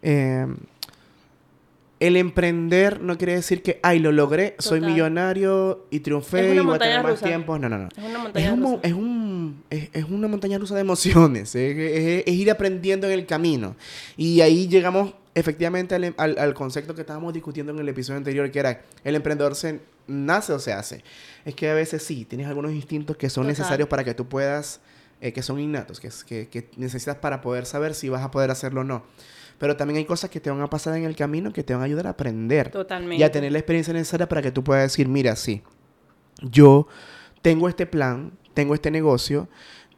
Eh, 0.03 0.45
el 2.01 2.17
emprender 2.17 3.01
no 3.01 3.17
quiere 3.19 3.35
decir 3.35 3.63
que, 3.63 3.79
ay, 3.83 3.99
lo 4.01 4.11
logré, 4.13 4.55
soy 4.59 4.79
Total. 4.81 4.93
millonario 4.93 5.87
y 5.91 6.01
triunfé 6.01 6.55
y 6.55 6.59
voy 6.61 6.77
a 6.77 6.79
tener 6.79 7.03
más 7.03 7.13
rusa. 7.13 7.27
tiempo. 7.27 7.59
No, 7.59 7.69
no, 7.69 7.79
no. 7.79 7.89
Es 7.97 8.05
una 8.05 8.19
montaña 8.21 8.47
Es, 8.47 8.53
un 8.53 8.61
rusa. 8.63 8.81
es, 8.83 8.93
un- 8.93 9.63
es- 9.71 9.89
es 9.93 10.05
una 10.05 10.29
montaña 10.29 10.59
rusa 10.59 10.75
de 10.77 10.81
emociones. 10.83 11.55
Es, 11.57 11.77
es- 11.77 12.23
es 12.27 12.35
ir 12.35 12.51
aprendiendo 12.51 13.07
en 13.09 13.13
el 13.15 13.25
camino. 13.27 13.75
Y 14.17 14.41
ahí 14.41 14.67
llegamos 14.69 15.15
efectivamente 15.35 15.95
al, 15.97 16.15
al- 16.19 16.39
al 16.39 16.55
concepto 16.55 16.95
que 16.95 17.01
estábamos 17.03 17.33
discutiendo 17.35 17.73
en 17.73 17.79
el 17.81 17.89
episodio 17.89 18.19
anterior, 18.19 18.49
que 18.51 18.59
era 18.61 18.81
el 19.05 19.15
emprendedor 19.17 19.55
se 19.57 19.81
nace 20.09 20.53
o 20.53 20.59
se 20.59 20.73
hace. 20.73 21.05
Es 21.45 21.55
que 21.55 21.71
a 21.71 21.75
veces 21.75 22.03
sí, 22.03 22.25
tienes 22.25 22.47
algunos 22.49 22.73
instintos 22.73 23.17
que 23.17 23.31
son 23.31 23.43
Total. 23.45 23.53
necesarios 23.53 23.89
para 23.89 24.03
que 24.05 24.15
tú 24.15 24.29
puedas, 24.29 24.81
eh, 25.21 25.33
que 25.33 25.43
son 25.43 25.61
innatos, 25.61 26.01
que, 26.01 26.09
es- 26.09 26.25
que, 26.25 26.49
que 26.49 26.71
necesitas 26.77 27.17
para 27.17 27.41
poder 27.41 27.67
saber 27.67 27.95
si 27.95 28.09
vas 28.09 28.23
a 28.23 28.31
poder 28.31 28.51
hacerlo 28.51 28.81
o 28.81 28.85
no. 28.85 29.05
Pero 29.59 29.77
también 29.77 29.99
hay 29.99 30.05
cosas 30.05 30.31
que 30.31 30.41
te 30.41 30.51
van 30.51 30.61
a 30.61 30.71
pasar 30.71 30.97
en 30.97 31.05
el 31.05 31.17
camino 31.17 31.53
que 31.53 31.63
te 31.65 31.73
van 31.75 31.83
a 31.83 31.87
ayudar 31.87 32.07
a 32.07 32.11
aprender. 32.11 32.71
Totalmente. 32.71 33.17
Y 33.17 33.23
a 33.23 33.31
tener 33.33 33.53
la 33.53 33.59
experiencia 33.59 33.93
necesaria 33.93 34.29
para 34.29 34.41
que 34.43 34.53
tú 34.53 34.63
puedas 34.65 34.85
decir, 34.85 35.09
mira, 35.09 35.35
sí, 35.37 35.63
yo 36.43 36.87
tengo 37.43 37.69
este 37.69 37.87
plan, 37.87 38.33
tengo 38.55 38.75
este 38.75 38.91
negocio, 38.91 39.49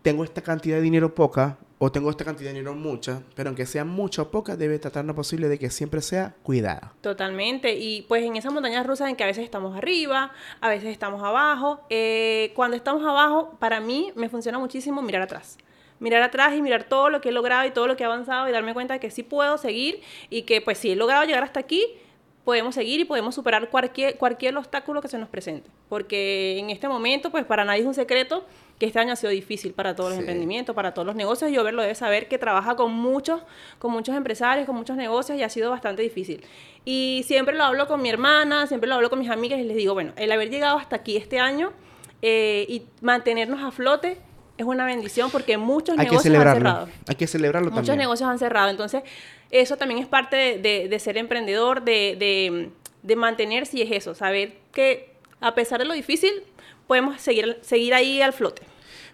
tengo 0.03 0.25
esta 0.25 0.41
cantidad 0.43 0.77
de 0.77 0.83
dinero 0.83 1.15
poca 1.15 1.59
o 1.83 1.91
tengo 1.91 2.11
esta 2.11 2.27
cantidad 2.27 2.51
de 2.51 2.59
dinero 2.59 2.75
mucha, 2.75 3.23
pero 3.35 3.49
aunque 3.49 3.65
sea 3.65 3.87
mucha 3.87 4.21
o 4.21 4.31
poca, 4.31 4.55
debe 4.55 4.79
tratar 4.79 5.07
lo 5.07 5.15
posible 5.15 5.49
de 5.49 5.59
que 5.59 5.71
siempre 5.71 6.03
sea 6.03 6.35
cuidada. 6.43 6.93
Totalmente. 7.01 7.75
Y 7.75 8.03
pues 8.03 8.23
en 8.23 8.37
esas 8.37 8.53
montañas 8.53 8.87
rusas 8.87 9.09
en 9.09 9.17
que 9.17 9.25
a 9.25 9.27
veces 9.27 9.45
estamos 9.45 9.75
arriba, 9.75 10.31
a 10.61 10.69
veces 10.69 10.91
estamos 10.91 11.23
abajo. 11.23 11.81
eh, 11.89 12.53
cuando 12.55 12.77
estamos 12.77 13.03
abajo, 13.03 13.57
para 13.59 13.81
mí 13.81 14.13
me 14.15 14.29
funciona 14.29 14.59
muchísimo 14.59 15.01
mirar 15.01 15.23
atrás. 15.23 15.57
Mirar 16.01 16.23
atrás 16.23 16.55
y 16.55 16.61
mirar 16.61 16.85
todo 16.85 17.09
lo 17.09 17.23
que 17.23 17.31
he 17.31 17.33
logrado 17.33 17.67
y 17.67 17.71
todo 17.71 17.87
lo 17.87 17.97
que 17.97 18.03
he 18.03 18.07
avanzado 18.07 18.47
y 18.47 18.53
darme 18.53 18.75
cuenta 18.75 18.93
de 18.93 19.01
que 19.01 19.11
sí 19.11 19.23
puedo 19.23 19.57
seguir 19.57 20.03
y 20.29 20.43
que 20.43 20.61
pues 20.61 20.77
si 20.77 20.91
he 20.91 20.97
logrado 20.97 21.25
llegar 21.25 21.45
hasta 21.45 21.61
aquí, 21.61 21.83
podemos 22.45 22.75
seguir 22.75 23.01
y 23.01 23.05
podemos 23.07 23.35
superar 23.35 23.71
cualquier, 23.71 24.19
cualquier 24.19 24.55
obstáculo 24.57 25.01
que 25.01 25.09
se 25.09 25.17
nos 25.17 25.31
presente. 25.31 25.71
Porque 25.89 26.59
en 26.59 26.69
este 26.69 26.89
momento, 26.89 27.31
pues 27.31 27.47
para 27.47 27.65
nadie 27.65 27.81
es 27.81 27.87
un 27.87 27.95
secreto 27.95 28.45
que 28.81 28.87
este 28.87 28.99
año 28.99 29.13
ha 29.13 29.17
sido 29.17 29.31
difícil 29.31 29.73
para 29.75 29.95
todos 29.95 30.09
los 30.11 30.17
Sí. 30.17 30.21
emprendimientos, 30.23 30.75
para 30.75 30.93
todos 30.95 31.07
los 31.07 31.15
negocios. 31.15 31.53
Yo 31.53 31.71
lo 31.71 31.83
debe 31.83 31.95
saber 31.95 32.27
que 32.27 32.39
trabaja 32.39 32.75
con 32.75 32.93
muchos, 32.93 33.43
con 33.79 33.93
muchos 33.93 34.17
empresarios, 34.17 34.67
con 34.67 34.75
muchos 34.75 34.97
negocios 34.97 35.39
y 35.39 35.43
ha 35.45 35.49
sido 35.51 35.71
bastante 35.71 36.03
difícil. 36.03 36.43
Y 36.85 37.23
siempre 37.27 37.55
lo 37.57 37.63
hablo 37.65 37.87
con 37.87 38.01
mi 38.03 38.09
hermana, 38.09 38.67
siempre 38.67 38.89
lo 38.89 38.97
hablo 38.97 39.11
con 39.11 39.19
mis 39.21 39.31
amigas 39.31 39.61
y 39.61 39.65
les 39.65 39.77
digo, 39.77 39.95
bueno, 39.95 40.13
el 40.17 40.33
haber 40.33 40.51
llegado 40.51 40.79
hasta 40.79 40.97
aquí 40.97 41.17
este 41.17 41.39
año 41.39 41.73
eh, 42.23 42.65
y 42.69 42.83
mantenernos 43.03 43.63
a 43.63 43.71
flote 43.71 44.17
es 44.59 44.65
una 44.67 44.85
bendición 44.87 45.31
porque 45.31 45.57
muchos 45.59 45.99
Hay 45.99 46.07
que 46.07 46.11
negocios 46.13 46.35
han 46.37 46.55
cerrado. 46.55 46.89
Hay 47.07 47.15
que 47.17 47.27
celebrarlo 47.27 47.71
Muchos 47.71 47.87
también. 47.87 47.99
negocios 47.99 48.29
han 48.31 48.39
cerrado. 48.39 48.71
Entonces, 48.71 49.03
eso 49.51 49.77
también 49.77 50.01
es 50.01 50.07
parte 50.07 50.37
de, 50.37 50.59
de- 50.59 50.89
de 50.89 50.99
ser 50.99 51.17
emprendedor, 51.19 51.83
de, 51.83 52.17
de, 52.19 52.71
de 53.03 53.17
mantenerse 53.17 53.77
y 53.79 53.83
es 53.83 53.91
eso, 53.93 54.15
saber 54.15 54.55
que 54.73 55.15
a 55.41 55.55
pesar 55.55 55.79
de 55.81 55.85
lo 55.87 55.93
difícil, 55.95 56.31
podemos 56.87 57.21
seguir, 57.21 57.59
seguir 57.63 57.95
ahí 57.95 58.21
al 58.21 58.33
flote. 58.33 58.63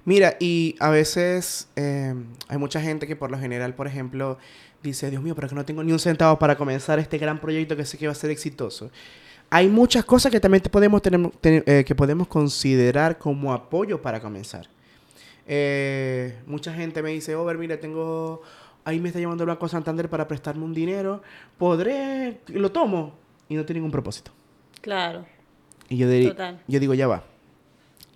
Mira, 0.07 0.37
y 0.39 0.77
a 0.79 0.89
veces 0.89 1.69
eh, 1.75 2.15
hay 2.47 2.59
mucha 2.59 2.81
gente 2.81 3.09
que 3.09 3.17
por 3.17 3.33
lo 3.33 3.39
general, 3.41 3.75
por 3.75 3.89
ejemplo, 3.89 4.39
dice, 4.81 5.11
Dios 5.11 5.21
mío, 5.21 5.35
pero 5.35 5.49
que 5.49 5.57
no 5.57 5.65
tengo 5.65 5.83
ni 5.83 5.91
un 5.91 5.99
centavo 5.99 6.39
para 6.39 6.57
comenzar 6.57 7.01
este 7.01 7.19
gran 7.19 7.41
proyecto 7.41 7.77
que 7.77 7.85
sé 7.85 7.99
que 7.99 8.07
va 8.07 8.13
a 8.13 8.15
ser 8.15 8.31
exitoso. 8.31 8.89
Hay 9.51 9.69
muchas 9.69 10.05
cosas 10.05 10.31
que 10.31 10.39
también 10.39 10.63
te 10.63 10.71
podemos, 10.71 11.03
tener, 11.03 11.33
eh, 11.43 11.83
que 11.85 11.95
podemos 11.97 12.29
considerar 12.29 13.19
como 13.19 13.53
apoyo 13.53 14.01
para 14.01 14.21
comenzar. 14.21 14.69
Eh, 15.45 16.39
mucha 16.47 16.73
gente 16.73 17.03
me 17.03 17.11
dice, 17.11 17.35
Over, 17.35 17.59
mira, 17.59 17.79
tengo... 17.79 18.43
Ahí 18.85 19.01
me 19.01 19.09
está 19.09 19.19
llamando 19.19 19.43
el 19.43 19.49
Banco 19.49 19.67
Santander 19.67 20.09
para 20.09 20.29
prestarme 20.29 20.65
un 20.65 20.73
dinero. 20.73 21.21
¿Podré? 21.59 22.39
Lo 22.47 22.71
tomo. 22.71 23.15
Y 23.49 23.57
no 23.57 23.65
tiene 23.65 23.81
ningún 23.81 23.91
propósito. 23.91 24.31
Claro. 24.81 25.27
Y 25.89 25.97
yo, 25.97 26.29
Total. 26.29 26.63
yo 26.69 26.79
digo, 26.79 26.95
ya 26.95 27.09
va. 27.09 27.25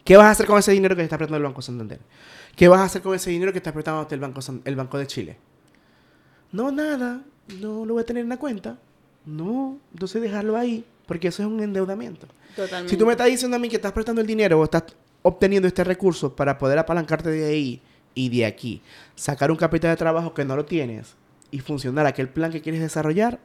¿Qué 0.04 0.16
vas 0.16 0.26
a 0.26 0.30
hacer 0.30 0.47
con 0.47 0.59
ese 0.59 0.73
dinero 0.73 0.95
que 0.97 1.00
te 1.02 1.04
está 1.04 1.16
prestando 1.19 1.37
el 1.38 1.42
Banco 1.45 1.62
Santander? 1.62 2.00
¿Qué 2.57 2.69
vas 2.69 2.80
a 2.80 2.85
hacer 2.85 3.02
con 3.02 3.14
ese 3.14 3.30
dinero 3.30 3.52
que 3.52 3.59
está 3.59 3.73
prestando 3.73 4.07
el 4.11 4.21
Banco, 4.21 4.42
San- 4.42 4.62
el 4.64 4.76
Banco 4.76 4.99
de 4.99 5.07
Chile? 5.07 5.37
No, 6.52 6.71
nada. 6.71 7.23
No 7.61 7.85
lo 7.85 7.95
voy 7.95 8.02
a 8.02 8.07
tener 8.07 8.23
en 8.23 8.28
la 8.28 8.37
cuenta. 8.38 8.78
No. 9.26 9.78
Entonces 9.92 10.21
dejarlo 10.23 10.57
ahí. 10.57 10.85
Porque 11.07 11.28
eso 11.28 11.42
es 11.42 11.49
un 11.49 11.61
endeudamiento. 11.61 12.26
Totalmente. 12.57 12.90
Si 12.90 12.97
tú 12.97 13.07
me 13.07 13.12
estás 13.12 13.26
diciendo 13.28 13.57
a 13.57 13.61
mí 13.61 13.69
que 13.69 13.76
estás 13.76 13.92
prestando 13.92 14.21
el 14.21 14.26
dinero 14.26 14.59
o 14.61 14.64
estás 14.64 14.85
obteniendo 15.23 15.69
este 15.69 15.85
recurso 15.85 16.35
para 16.35 16.57
poder 16.59 16.78
apalancarte 16.78 17.30
de 17.30 17.45
ahí 17.47 17.83
y 18.14 18.28
de 18.28 18.47
aquí, 18.47 18.80
sacar 19.14 19.50
un 19.50 19.57
capital 19.57 19.90
de 19.90 19.97
trabajo 19.97 20.35
que 20.35 20.45
no 20.45 20.57
lo 20.57 20.64
tienes 20.64 21.14
y 21.50 21.59
funcionar 21.61 22.07
aquel 22.07 22.28
plan 22.28 22.50
que 22.52 22.61
quieres 22.62 22.80
desarrollar, 22.80 23.38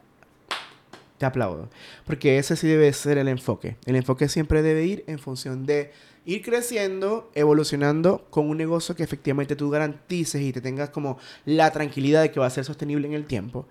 te 1.25 1.27
aplaudo. 1.27 1.69
Porque 2.05 2.37
ese 2.37 2.55
sí 2.55 2.67
debe 2.67 2.91
ser 2.93 3.17
el 3.17 3.27
enfoque. 3.27 3.77
El 3.85 3.95
enfoque 3.95 4.29
siempre 4.29 4.61
debe 4.61 4.85
ir 4.85 5.03
en 5.07 5.19
función 5.19 5.65
de 5.65 5.91
ir 6.25 6.41
creciendo, 6.41 7.31
evolucionando 7.35 8.25
con 8.29 8.49
un 8.49 8.57
negocio 8.57 8.95
que 8.95 9.03
efectivamente 9.03 9.55
tú 9.55 9.69
garantices 9.69 10.41
y 10.41 10.51
te 10.51 10.61
tengas 10.61 10.89
como 10.89 11.17
la 11.45 11.71
tranquilidad 11.71 12.21
de 12.21 12.31
que 12.31 12.39
va 12.39 12.47
a 12.47 12.49
ser 12.49 12.65
sostenible 12.65 13.07
en 13.07 13.13
el 13.13 13.25
tiempo. 13.25 13.67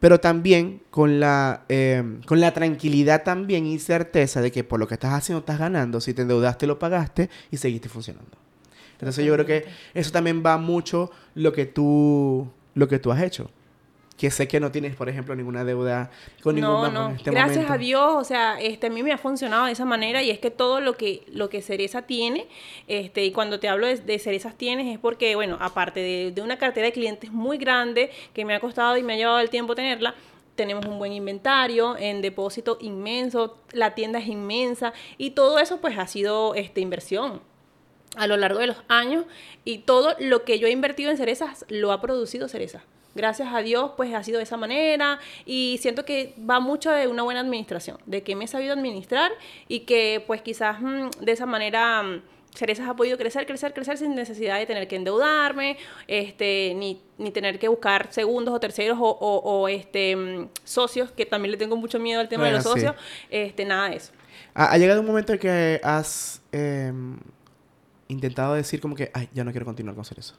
Pero 0.00 0.20
también 0.20 0.82
con 0.90 1.20
la, 1.20 1.64
eh, 1.68 2.02
con 2.26 2.40
la 2.40 2.52
tranquilidad 2.52 3.22
también 3.22 3.66
y 3.66 3.78
certeza 3.78 4.40
de 4.40 4.50
que 4.50 4.64
por 4.64 4.80
lo 4.80 4.88
que 4.88 4.94
estás 4.94 5.12
haciendo 5.12 5.40
estás 5.40 5.58
ganando. 5.58 6.00
Si 6.00 6.14
te 6.14 6.22
endeudaste, 6.22 6.66
lo 6.66 6.78
pagaste 6.78 7.30
y 7.50 7.56
seguiste 7.56 7.88
funcionando. 7.88 8.36
Entonces 8.94 9.24
yo 9.24 9.32
creo 9.34 9.46
que 9.46 9.64
eso 9.94 10.10
también 10.10 10.42
va 10.44 10.56
mucho 10.58 11.10
lo 11.34 11.52
que 11.52 11.66
tú, 11.66 12.48
lo 12.74 12.88
que 12.88 12.98
tú 12.98 13.12
has 13.12 13.22
hecho. 13.22 13.50
Que 14.16 14.30
sé 14.30 14.46
que 14.46 14.60
no 14.60 14.70
tienes, 14.70 14.94
por 14.94 15.08
ejemplo, 15.08 15.34
ninguna 15.34 15.64
deuda 15.64 16.10
con 16.42 16.54
ningún 16.54 16.70
no, 16.70 16.80
banco 16.82 16.92
no. 16.92 17.10
en 17.10 17.16
este 17.16 17.30
Gracias 17.32 17.56
momento. 17.56 17.72
a 17.72 17.78
Dios, 17.78 18.12
o 18.14 18.24
sea, 18.24 18.60
este, 18.60 18.86
a 18.86 18.90
mí 18.90 19.02
me 19.02 19.12
ha 19.12 19.18
funcionado 19.18 19.66
de 19.66 19.72
esa 19.72 19.84
manera 19.84 20.22
y 20.22 20.30
es 20.30 20.38
que 20.38 20.52
todo 20.52 20.80
lo 20.80 20.96
que, 20.96 21.24
lo 21.32 21.48
que 21.48 21.62
Cereza 21.62 22.02
tiene, 22.02 22.46
este, 22.86 23.24
y 23.24 23.32
cuando 23.32 23.58
te 23.58 23.68
hablo 23.68 23.88
de, 23.88 23.96
de 23.96 24.18
Cerezas 24.20 24.56
tienes 24.56 24.92
es 24.92 25.00
porque, 25.00 25.34
bueno, 25.34 25.58
aparte 25.60 25.98
de, 25.98 26.30
de 26.32 26.42
una 26.42 26.58
cartera 26.58 26.86
de 26.86 26.92
clientes 26.92 27.32
muy 27.32 27.58
grande 27.58 28.10
que 28.32 28.44
me 28.44 28.54
ha 28.54 28.60
costado 28.60 28.96
y 28.96 29.02
me 29.02 29.14
ha 29.14 29.16
llevado 29.16 29.40
el 29.40 29.50
tiempo 29.50 29.74
tenerla, 29.74 30.14
tenemos 30.54 30.86
un 30.86 30.98
buen 30.98 31.12
inventario, 31.12 31.96
en 31.98 32.22
depósito 32.22 32.78
inmenso, 32.80 33.58
la 33.72 33.94
tienda 33.94 34.18
es 34.18 34.28
inmensa 34.28 34.92
y 35.18 35.30
todo 35.30 35.58
eso 35.58 35.80
pues 35.80 35.98
ha 35.98 36.06
sido 36.06 36.54
este, 36.54 36.80
inversión 36.80 37.40
a 38.16 38.26
lo 38.26 38.36
largo 38.36 38.60
de 38.60 38.68
los 38.68 38.76
años 38.88 39.24
y 39.64 39.78
todo 39.78 40.14
lo 40.20 40.44
que 40.44 40.58
yo 40.58 40.68
he 40.68 40.70
invertido 40.70 41.10
en 41.10 41.16
cerezas 41.16 41.64
lo 41.68 41.92
ha 41.92 42.00
producido 42.00 42.48
cereza. 42.48 42.84
Gracias 43.14 43.48
a 43.52 43.60
Dios, 43.62 43.92
pues 43.96 44.12
ha 44.14 44.22
sido 44.24 44.38
de 44.38 44.44
esa 44.44 44.56
manera 44.56 45.18
y 45.46 45.78
siento 45.80 46.04
que 46.04 46.34
va 46.48 46.58
mucho 46.60 46.90
de 46.90 47.06
una 47.06 47.22
buena 47.22 47.40
administración, 47.40 47.98
de 48.06 48.22
que 48.22 48.34
me 48.36 48.44
he 48.44 48.48
sabido 48.48 48.72
administrar 48.72 49.30
y 49.68 49.80
que 49.80 50.22
pues 50.26 50.42
quizás 50.42 50.80
mm, 50.80 51.10
de 51.20 51.32
esa 51.32 51.46
manera 51.46 52.02
mm, 52.02 52.22
Cerezas 52.56 52.88
ha 52.88 52.94
podido 52.94 53.18
crecer, 53.18 53.46
crecer, 53.46 53.74
crecer 53.74 53.98
sin 53.98 54.14
necesidad 54.14 54.58
de 54.58 54.66
tener 54.66 54.86
que 54.86 54.94
endeudarme, 54.94 55.76
este, 56.06 56.72
ni, 56.76 57.00
ni 57.18 57.32
tener 57.32 57.58
que 57.58 57.66
buscar 57.66 58.12
segundos 58.12 58.54
o 58.54 58.60
terceros 58.60 58.96
o, 59.00 59.08
o- 59.08 59.38
o, 59.62 59.68
este, 59.68 60.14
mm, 60.14 60.48
socios, 60.62 61.10
que 61.10 61.26
también 61.26 61.50
le 61.50 61.56
tengo 61.56 61.76
mucho 61.76 61.98
miedo 61.98 62.20
al 62.20 62.28
tema 62.28 62.46
de 62.46 62.52
los 62.52 62.62
sí. 62.62 62.68
socios, 62.68 62.94
este, 63.28 63.64
nada 63.64 63.88
de 63.90 63.96
eso. 63.96 64.12
Ha, 64.54 64.70
ha 64.72 64.78
llegado 64.78 65.00
un 65.00 65.06
momento 65.08 65.32
en 65.32 65.38
que 65.40 65.80
has 65.82 66.42
em, 66.52 67.18
intentado 68.06 68.54
decir 68.54 68.80
como 68.80 68.94
que, 68.94 69.10
ay, 69.14 69.28
ya 69.32 69.42
no 69.42 69.50
quiero 69.50 69.66
continuar 69.66 69.96
con 69.96 70.04
eso. 70.16 70.36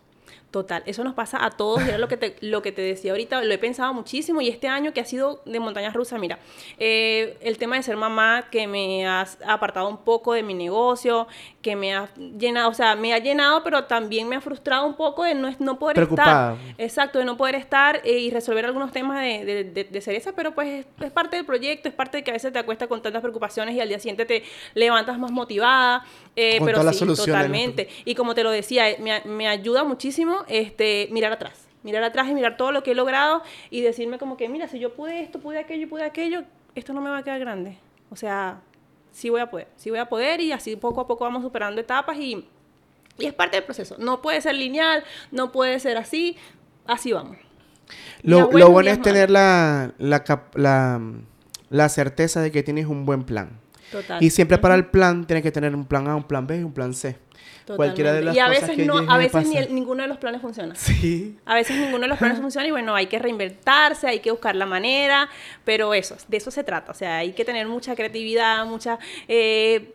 Total, 0.55 0.83
eso 0.85 1.03
nos 1.03 1.13
pasa 1.13 1.43
a 1.43 1.49
todos, 1.49 1.85
y 1.85 1.89
era 1.89 1.97
lo 1.97 2.07
que 2.07 2.15
te, 2.15 2.37
lo 2.39 2.61
que 2.61 2.71
te 2.71 2.81
decía 2.81 3.11
ahorita, 3.11 3.43
lo 3.43 3.53
he 3.53 3.57
pensado 3.57 3.93
muchísimo 3.93 4.39
y 4.39 4.47
este 4.47 4.69
año 4.69 4.93
que 4.93 5.01
ha 5.01 5.05
sido 5.05 5.41
de 5.43 5.59
montañas 5.59 5.93
rusas, 5.93 6.17
mira, 6.17 6.39
eh, 6.79 7.35
el 7.41 7.57
tema 7.57 7.75
de 7.75 7.83
ser 7.83 7.97
mamá 7.97 8.45
que 8.49 8.65
me 8.65 9.05
ha 9.05 9.27
apartado 9.45 9.89
un 9.89 9.97
poco 9.97 10.31
de 10.31 10.43
mi 10.43 10.53
negocio, 10.53 11.27
que 11.61 11.75
me 11.75 11.93
ha 11.93 12.07
llenado, 12.15 12.69
o 12.69 12.73
sea, 12.73 12.95
me 12.95 13.13
ha 13.13 13.17
llenado, 13.17 13.63
pero 13.65 13.83
también 13.83 14.29
me 14.29 14.37
ha 14.37 14.39
frustrado 14.39 14.85
un 14.85 14.93
poco 14.93 15.25
de 15.25 15.35
no, 15.35 15.53
no 15.59 15.77
poder 15.77 15.95
Preocupada. 15.95 16.53
estar. 16.53 16.75
Exacto, 16.77 17.19
de 17.19 17.25
no 17.25 17.35
poder 17.35 17.55
estar 17.55 17.99
eh, 18.05 18.19
y 18.19 18.29
resolver 18.29 18.63
algunos 18.63 18.93
temas 18.93 19.19
de, 19.19 19.43
de, 19.43 19.63
de, 19.65 19.83
de 19.83 20.01
cereza, 20.01 20.31
pero 20.37 20.55
pues 20.55 20.85
es, 20.85 21.05
es 21.05 21.11
parte 21.11 21.35
del 21.35 21.45
proyecto, 21.45 21.89
es 21.89 21.95
parte 21.95 22.19
de 22.19 22.23
que 22.23 22.31
a 22.31 22.33
veces 22.33 22.53
te 22.53 22.59
acuestas 22.59 22.87
con 22.87 23.01
tantas 23.01 23.21
preocupaciones 23.21 23.75
y 23.75 23.81
al 23.81 23.89
día 23.89 23.99
siguiente 23.99 24.25
te 24.25 24.43
levantas 24.73 25.19
más 25.19 25.31
motivada, 25.31 26.05
eh, 26.37 26.59
Con 26.59 26.67
pero 26.67 26.93
sí, 26.93 27.05
totalmente. 27.05 27.89
Y 28.05 28.15
como 28.15 28.35
te 28.35 28.43
lo 28.43 28.51
decía, 28.51 28.89
eh, 28.89 28.97
me, 29.01 29.21
me 29.25 29.47
ayuda 29.47 29.83
muchísimo 29.83 30.44
este, 30.47 31.09
mirar 31.11 31.31
atrás. 31.31 31.67
Mirar 31.83 32.03
atrás 32.03 32.27
y 32.27 32.33
mirar 32.33 32.57
todo 32.57 32.71
lo 32.71 32.81
que 32.81 32.91
he 32.91 32.95
logrado 32.95 33.43
y 33.69 33.81
decirme 33.81 34.17
como 34.17 34.37
que, 34.37 34.49
mira, 34.49 34.67
si 34.67 34.79
yo 34.79 34.93
pude 34.95 35.21
esto, 35.21 35.39
pude 35.39 35.59
aquello 35.59 35.83
y 35.83 35.85
pude 35.85 36.03
aquello, 36.03 36.43
esto 36.73 36.93
no 36.93 37.01
me 37.01 37.11
va 37.11 37.19
a 37.19 37.23
quedar 37.23 37.39
grande. 37.39 37.77
O 38.09 38.15
sea, 38.15 38.61
sí 39.11 39.29
voy 39.29 39.41
a 39.41 39.51
poder, 39.51 39.67
sí 39.75 39.91
voy 39.91 39.99
a 39.99 40.07
poder 40.09 40.41
y 40.41 40.51
así 40.51 40.75
poco 40.75 41.01
a 41.01 41.07
poco 41.07 41.23
vamos 41.25 41.43
superando 41.43 41.79
etapas 41.79 42.17
y, 42.17 42.47
y 43.19 43.25
es 43.25 43.33
parte 43.33 43.57
del 43.57 43.65
proceso. 43.65 43.97
No 43.99 44.21
puede 44.21 44.41
ser 44.41 44.55
lineal, 44.55 45.03
no 45.31 45.51
puede 45.51 45.79
ser 45.79 45.97
así, 45.97 46.37
así 46.87 47.13
vamos. 47.13 47.37
Lo, 48.23 48.47
bueno 48.49 48.89
es 48.89 48.99
tener 49.01 49.29
la, 49.29 49.93
la, 49.99 50.23
cap- 50.23 50.55
la, 50.55 50.99
la 51.69 51.89
certeza 51.89 52.41
de 52.41 52.51
que 52.51 52.63
tienes 52.63 52.87
un 52.87 53.05
buen 53.05 53.23
plan. 53.23 53.59
Total. 53.91 54.23
Y 54.23 54.31
siempre 54.31 54.57
para 54.57 54.73
el 54.73 54.87
plan 54.87 55.27
tienes 55.27 55.43
que 55.43 55.51
tener 55.51 55.75
un 55.75 55.85
plan 55.85 56.07
A, 56.07 56.15
un 56.15 56.23
plan 56.23 56.47
B 56.47 56.57
y 56.57 56.63
un 56.63 56.73
plan 56.73 56.95
C. 56.95 57.15
Cualquiera 57.75 58.13
de 58.13 58.21
las 58.21 58.35
Totalmente. 58.35 58.37
y 58.37 58.39
a 58.39 58.45
cosas 58.47 58.61
veces 58.61 58.75
que 58.77 58.85
no, 58.85 59.11
a 59.11 59.17
veces 59.17 59.47
ni 59.47 59.57
el- 59.57 59.73
ninguno 59.73 60.03
de 60.03 60.07
los 60.09 60.17
planes 60.17 60.41
funciona. 60.41 60.75
Sí. 60.75 61.37
A 61.45 61.55
veces 61.55 61.75
ninguno 61.77 62.01
de 62.03 62.07
los 62.09 62.17
planes 62.19 62.39
funciona 62.39 62.67
y 62.67 62.71
bueno, 62.71 62.93
hay 62.95 63.07
que 63.07 63.17
reinventarse, 63.19 64.07
hay 64.07 64.19
que 64.19 64.31
buscar 64.31 64.55
la 64.55 64.65
manera, 64.65 65.29
pero 65.63 65.93
eso, 65.93 66.15
de 66.27 66.37
eso 66.37 66.51
se 66.51 66.63
trata. 66.63 66.91
O 66.91 66.95
sea, 66.95 67.17
hay 67.17 67.33
que 67.33 67.43
tener 67.45 67.67
mucha 67.67 67.95
creatividad, 67.95 68.65
mucha... 68.65 68.99
eh, 69.27 69.93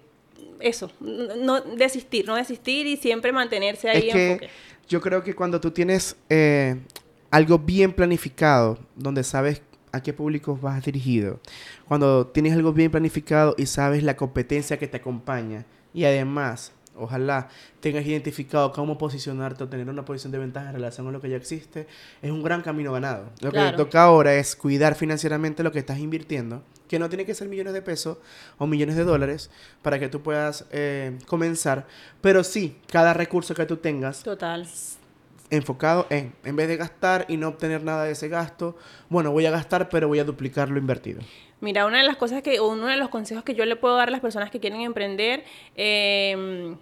eso, 0.58 0.90
no 1.00 1.60
desistir, 1.60 2.26
no 2.26 2.34
desistir 2.34 2.86
y 2.86 2.96
siempre 2.96 3.32
mantenerse 3.32 3.88
ahí 3.88 4.08
Es 4.08 4.14
que 4.14 4.26
enfoque. 4.32 4.50
yo 4.88 5.00
creo 5.00 5.22
que 5.22 5.34
cuando 5.34 5.58
tú 5.60 5.70
tienes 5.70 6.16
eh, 6.28 6.76
algo 7.30 7.58
bien 7.58 7.92
planificado, 7.94 8.78
donde 8.94 9.22
sabes 9.24 9.62
a 9.92 10.02
qué 10.02 10.12
público 10.12 10.58
vas 10.60 10.84
dirigido, 10.84 11.40
cuando 11.88 12.26
tienes 12.26 12.52
algo 12.52 12.72
bien 12.74 12.90
planificado 12.90 13.54
y 13.56 13.66
sabes 13.66 14.02
la 14.02 14.16
competencia 14.16 14.78
que 14.78 14.86
te 14.86 14.98
acompaña, 14.98 15.64
y 15.94 16.04
además, 16.04 16.72
ojalá 17.00 17.48
tengas 17.80 18.06
identificado 18.06 18.72
cómo 18.72 18.98
posicionarte 18.98 19.64
o 19.64 19.68
tener 19.68 19.88
una 19.88 20.04
posición 20.04 20.32
de 20.32 20.38
ventaja 20.38 20.68
en 20.68 20.74
relación 20.74 21.08
a 21.08 21.10
lo 21.10 21.20
que 21.20 21.28
ya 21.28 21.36
existe, 21.36 21.86
es 22.22 22.30
un 22.30 22.42
gran 22.42 22.62
camino 22.62 22.92
ganado. 22.92 23.30
Lo 23.40 23.50
que 23.50 23.58
te 23.58 23.72
toca 23.72 24.02
ahora 24.02 24.34
es 24.34 24.54
cuidar 24.54 24.94
financieramente 24.94 25.62
lo 25.62 25.72
que 25.72 25.78
estás 25.78 25.98
invirtiendo, 25.98 26.62
que 26.88 26.98
no 26.98 27.08
tiene 27.08 27.24
que 27.24 27.34
ser 27.34 27.48
millones 27.48 27.72
de 27.72 27.82
pesos 27.82 28.18
o 28.58 28.66
millones 28.66 28.96
de 28.96 29.04
dólares 29.04 29.50
para 29.82 29.98
que 29.98 30.08
tú 30.08 30.22
puedas 30.22 30.66
eh, 30.70 31.18
comenzar, 31.26 31.86
pero 32.20 32.44
sí, 32.44 32.76
cada 32.88 33.14
recurso 33.14 33.54
que 33.54 33.66
tú 33.66 33.78
tengas 33.78 34.22
Total. 34.22 34.66
enfocado 35.50 36.06
en, 36.10 36.34
en 36.44 36.56
vez 36.56 36.68
de 36.68 36.76
gastar 36.76 37.26
y 37.28 37.36
no 37.36 37.48
obtener 37.48 37.82
nada 37.82 38.04
de 38.04 38.12
ese 38.12 38.28
gasto, 38.28 38.76
bueno, 39.08 39.32
voy 39.32 39.46
a 39.46 39.50
gastar, 39.50 39.88
pero 39.88 40.08
voy 40.08 40.18
a 40.18 40.24
duplicar 40.24 40.68
lo 40.68 40.78
invertido. 40.78 41.20
Mira, 41.60 41.84
una 41.84 41.98
de 41.98 42.04
las 42.04 42.16
cosas 42.16 42.42
que, 42.42 42.58
uno 42.58 42.86
de 42.86 42.96
los 42.96 43.10
consejos 43.10 43.44
que 43.44 43.54
yo 43.54 43.66
le 43.66 43.76
puedo 43.76 43.96
dar 43.96 44.08
a 44.08 44.10
las 44.10 44.20
personas 44.20 44.50
que 44.50 44.60
quieren 44.60 44.80
emprender, 44.80 45.44
eh, 45.76 46.74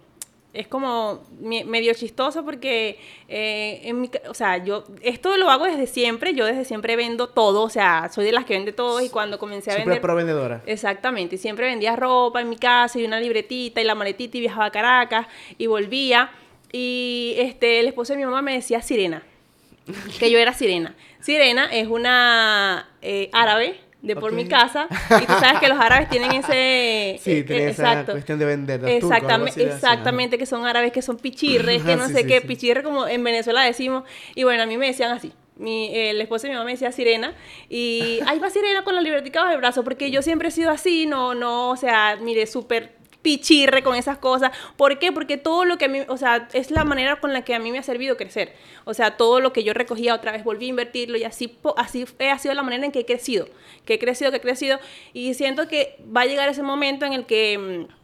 es 0.53 0.67
como 0.67 1.23
me- 1.39 1.63
medio 1.63 1.93
chistoso 1.93 2.43
porque, 2.43 2.97
eh, 3.27 3.81
en 3.83 4.01
mi 4.01 4.09
o 4.27 4.33
sea, 4.33 4.57
yo 4.63 4.83
esto 5.01 5.37
lo 5.37 5.49
hago 5.49 5.65
desde 5.65 5.85
siempre, 5.85 6.33
yo 6.33 6.45
desde 6.45 6.65
siempre 6.65 6.95
vendo 6.95 7.29
todo, 7.29 7.61
o 7.61 7.69
sea, 7.69 8.09
soy 8.11 8.25
de 8.25 8.31
las 8.31 8.45
que 8.45 8.55
vende 8.55 8.73
todo 8.73 8.99
y 9.01 9.09
cuando 9.09 9.37
comencé 9.37 9.69
a 9.69 9.73
Siempre 9.75 9.91
vender... 9.91 10.01
pro 10.01 10.15
vendedora. 10.15 10.61
Exactamente, 10.65 11.35
y 11.35 11.37
siempre 11.37 11.67
vendía 11.67 11.95
ropa 11.95 12.41
en 12.41 12.49
mi 12.49 12.57
casa 12.57 12.97
y 12.99 13.05
una 13.05 13.19
libretita 13.19 13.79
y 13.79 13.83
la 13.83 13.93
maletita 13.95 14.37
y 14.37 14.41
viajaba 14.41 14.65
a 14.65 14.71
Caracas 14.71 15.27
y 15.57 15.67
volvía. 15.67 16.31
Y 16.71 17.33
este, 17.37 17.79
el 17.79 17.87
esposo 17.87 18.13
de 18.13 18.17
mi 18.19 18.25
mamá 18.25 18.41
me 18.41 18.53
decía 18.53 18.81
Sirena, 18.81 19.23
que 20.19 20.29
yo 20.31 20.37
era 20.39 20.53
Sirena. 20.53 20.95
Sirena 21.19 21.65
es 21.71 21.87
una 21.87 22.89
eh, 23.01 23.29
árabe 23.33 23.79
de 24.01 24.15
por 24.15 24.31
mi 24.31 24.47
casa 24.47 24.87
y 25.21 25.25
tú 25.25 25.33
sabes 25.33 25.59
que 25.59 25.67
los 25.67 25.79
árabes 25.79 26.09
tienen 26.09 26.31
ese... 26.31 27.19
Sí, 27.23 27.31
eh, 27.31 27.43
tiene 27.43 27.63
eh, 27.63 27.69
esa 27.69 28.05
cuestión 28.05 28.39
de 28.39 28.45
vender. 28.45 28.81
los 28.81 28.89
Exactamente, 28.89 29.63
exactamente, 29.63 30.37
que 30.37 30.45
son 30.45 30.65
árabes, 30.65 30.91
que 30.91 31.01
son 31.01 31.17
pichirres, 31.17 31.83
que 31.83 31.95
no 31.95 32.07
Sí, 32.07 32.13
sé 32.13 32.21
sí, 32.21 32.27
qué, 32.27 32.41
sí. 32.41 32.47
pichirre 32.47 32.83
como 32.83 33.07
en 33.07 33.23
Venezuela 33.23 33.61
decimos. 33.61 34.03
Y 34.35 34.43
bueno, 34.43 34.63
a 34.63 34.65
mí 34.65 34.77
me 34.77 34.87
decían 34.87 35.11
así. 35.11 35.33
Mi, 35.57 35.93
el 35.93 36.21
esposo 36.21 36.43
de 36.43 36.49
mi 36.49 36.55
mamá 36.55 36.65
me 36.65 36.71
decía 36.71 36.91
Sirena. 36.93 37.33
Y 37.67 38.19
ahí 38.25 38.39
va 38.39 38.49
Sirena 38.49 38.83
con 38.83 38.95
la 38.95 39.01
libretica 39.01 39.41
bajo 39.41 39.51
el 39.53 39.59
brazo, 39.59 39.83
porque 39.83 40.09
yo 40.09 40.21
siempre 40.21 40.47
he 40.47 40.51
sido 40.51 40.71
así, 40.71 41.05
no, 41.05 41.35
no, 41.35 41.71
o 41.71 41.75
sea, 41.75 42.17
mire, 42.21 42.47
súper 42.47 42.98
pichirre 43.21 43.83
con 43.83 43.95
esas 43.95 44.17
cosas. 44.17 44.51
¿Por 44.77 44.99
qué? 44.99 45.11
Porque 45.11 45.37
todo 45.37 45.65
lo 45.65 45.77
que 45.77 45.85
a 45.85 45.87
mí, 45.87 46.01
o 46.07 46.17
sea, 46.17 46.47
es 46.53 46.71
la 46.71 46.83
manera 46.83 47.19
con 47.19 47.33
la 47.33 47.43
que 47.43 47.53
a 47.53 47.59
mí 47.59 47.71
me 47.71 47.79
ha 47.79 47.83
servido 47.83 48.17
crecer. 48.17 48.53
O 48.85 48.93
sea, 48.93 49.17
todo 49.17 49.39
lo 49.39 49.53
que 49.53 49.63
yo 49.63 49.73
recogía 49.73 50.15
otra 50.15 50.31
vez 50.31 50.43
volví 50.43 50.65
a 50.65 50.69
invertirlo 50.69 51.17
y 51.17 51.23
así, 51.23 51.57
así 51.77 52.05
ha 52.19 52.39
sido 52.39 52.53
la 52.53 52.63
manera 52.63 52.85
en 52.85 52.91
que 52.91 52.99
he 52.99 53.05
crecido, 53.05 53.47
que 53.85 53.95
he 53.95 53.99
crecido, 53.99 54.31
que 54.31 54.37
he 54.37 54.41
crecido. 54.41 54.79
Y 55.13 55.33
siento 55.33 55.67
que 55.67 55.97
va 56.15 56.21
a 56.21 56.25
llegar 56.25 56.49
ese 56.49 56.63
momento 56.63 57.05
en 57.05 57.13
el 57.13 57.25
que 57.25 57.87
mm, 57.87 57.99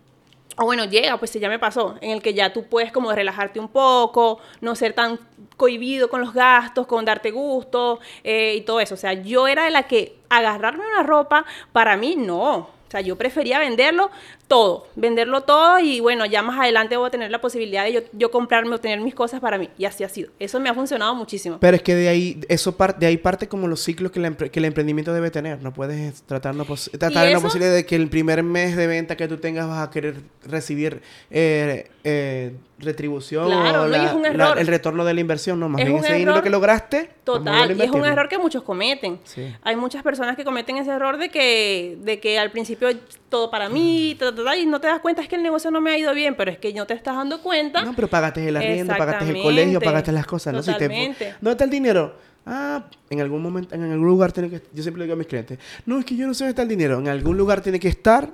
o 0.58 0.66
bueno, 0.66 0.86
llega, 0.86 1.18
pues 1.18 1.34
ya 1.34 1.50
me 1.50 1.60
pasó, 1.60 1.96
en 2.02 2.12
el 2.12 2.22
que 2.22 2.34
ya 2.34 2.54
tú 2.54 2.64
puedes 2.64 2.92
como 2.92 3.12
relajarte 3.12 3.60
un 3.60 3.68
poco, 3.68 4.40
no 4.62 4.76
ser 4.76 4.94
tan 4.94 5.20
cohibido 5.58 6.10
con 6.10 6.22
los 6.22 6.34
gastos, 6.34 6.88
con 6.88 7.04
darte 7.04 7.32
gusto 7.32 8.00
eh, 8.24 8.56
y 8.58 8.62
todo 8.62 8.80
eso. 8.80 8.94
O 8.94 8.98
sea, 8.98 9.14
yo 9.14 9.48
era 9.48 9.66
de 9.66 9.72
la 9.72 9.84
que 9.84 10.18
agarrarme 10.30 10.86
una 10.88 11.04
ropa, 11.04 11.46
para 11.74 11.98
mí 11.98 12.16
no. 12.16 12.70
Sea, 12.96 13.02
yo 13.02 13.18
prefería 13.18 13.60
venderlo 13.60 14.10
todo, 14.48 14.88
venderlo 14.96 15.42
todo 15.42 15.80
y 15.80 16.00
bueno, 16.00 16.26
ya 16.26 16.42
más 16.42 16.60
adelante 16.60 16.96
voy 16.96 17.08
a 17.08 17.12
tener 17.12 17.30
la 17.30 17.42
posibilidad 17.42 17.84
de 17.84 17.94
yo, 17.94 18.02
yo 18.14 18.32
comprarme 18.32 18.76
o 18.76 18.80
tener 18.80 19.02
mis 19.02 19.14
cosas 19.14 19.42
para 19.42 19.58
mí. 19.58 19.70
Y 19.78 19.86
así 19.86 20.04
ha 20.04 20.10
sido. 20.10 20.32
Eso 20.40 20.60
me 20.60 20.70
ha 20.70 20.74
funcionado 20.74 21.14
muchísimo. 21.14 21.58
Pero 21.60 21.76
es 21.76 21.84
que 21.84 21.94
de 21.94 22.08
ahí, 22.08 22.40
eso 22.48 22.76
de 22.98 23.06
ahí 23.06 23.18
parte 23.18 23.50
como 23.50 23.68
los 23.68 23.82
ciclos 23.82 24.12
que, 24.12 24.50
que 24.50 24.60
el 24.60 24.66
emprendimiento 24.66 25.14
debe 25.14 25.30
tener. 25.30 25.62
No 25.62 25.74
puedes 25.74 26.22
tratar, 26.24 26.56
no 26.56 26.66
tratar 26.66 27.32
la 27.32 27.40
posibilidad 27.42 27.74
de 27.74 27.86
que 27.86 27.96
el 27.96 28.08
primer 28.08 28.44
mes 28.44 28.76
de 28.78 28.88
venta 28.88 29.18
que 29.18 29.28
tú 29.28 29.38
tengas 29.38 29.68
vas 29.68 29.86
a 29.86 29.92
querer 29.92 30.16
recibir 30.48 31.02
eh, 31.32 31.90
eh, 32.08 32.56
retribución 32.78 33.52
o 33.52 34.56
el 34.56 34.68
retorno 34.68 35.04
de 35.04 35.16
la 35.16 35.22
inversión. 35.22 35.60
No, 35.60 35.68
más 35.68 35.84
bien 35.84 35.98
ese 35.98 36.14
dinero 36.14 36.44
que 36.44 36.52
lograste. 36.52 37.10
Total, 37.24 37.76
y 37.76 37.82
es 37.82 37.90
un 37.90 38.06
error 38.06 38.30
que 38.30 38.38
muchos 38.38 38.62
cometen. 38.62 39.20
Hay 39.64 39.76
muchas 39.76 40.04
personas 40.04 40.36
que 40.36 40.46
cometen 40.46 40.78
ese 40.78 40.92
error 40.92 41.18
de 41.18 41.30
que, 41.30 41.98
de 42.02 42.20
que 42.20 42.38
al 42.38 42.52
principio 42.52 42.90
todo 43.28 43.50
para 43.50 43.70
mí, 43.70 44.12
y 44.12 44.66
no 44.68 44.80
te 44.80 44.88
das 44.88 45.00
cuenta 45.00 45.24
es 45.24 45.28
que 45.28 45.36
el 45.36 45.42
negocio 45.42 45.72
no 45.72 45.82
me 45.82 45.92
ha 45.92 45.98
ido 45.98 46.14
bien, 46.14 46.36
pero 46.36 46.52
es 46.52 46.60
que 46.60 46.72
no 46.74 46.86
te 46.86 46.94
estás 46.94 47.16
dando 47.16 47.42
cuenta. 47.42 47.84
No, 47.84 47.96
pero 47.96 48.08
pagaste 48.08 48.48
el 48.48 48.56
arriendo, 48.56 48.96
pagaste 48.96 49.28
el 49.32 49.42
colegio, 49.42 49.82
pagaste 49.82 50.12
las 50.12 50.28
cosas, 50.28 50.54
¿no? 50.54 50.62
Totalmente. 50.62 51.34
¿Dónde 51.42 51.52
está 51.52 51.64
el 51.64 51.72
dinero? 51.72 52.16
Ah, 52.46 52.86
en 53.10 53.20
algún 53.20 53.42
momento, 53.42 53.74
en 53.74 53.82
algún 53.82 54.06
lugar 54.06 54.32
tiene 54.32 54.52
que... 54.52 54.62
Yo 54.72 54.84
siempre 54.84 55.00
le 55.00 55.06
digo 55.06 55.16
a 55.16 55.18
mis 55.18 55.26
clientes, 55.26 55.58
no, 55.88 55.98
es 55.98 56.06
que 56.06 56.16
yo 56.16 56.28
no 56.28 56.36
sé 56.36 56.44
dónde 56.44 56.52
está 56.52 56.62
el 56.62 56.68
dinero. 56.68 57.00
En 57.00 57.08
algún 57.08 57.36
lugar 57.36 57.62
tiene 57.62 57.80
que 57.80 57.88
estar 57.88 58.30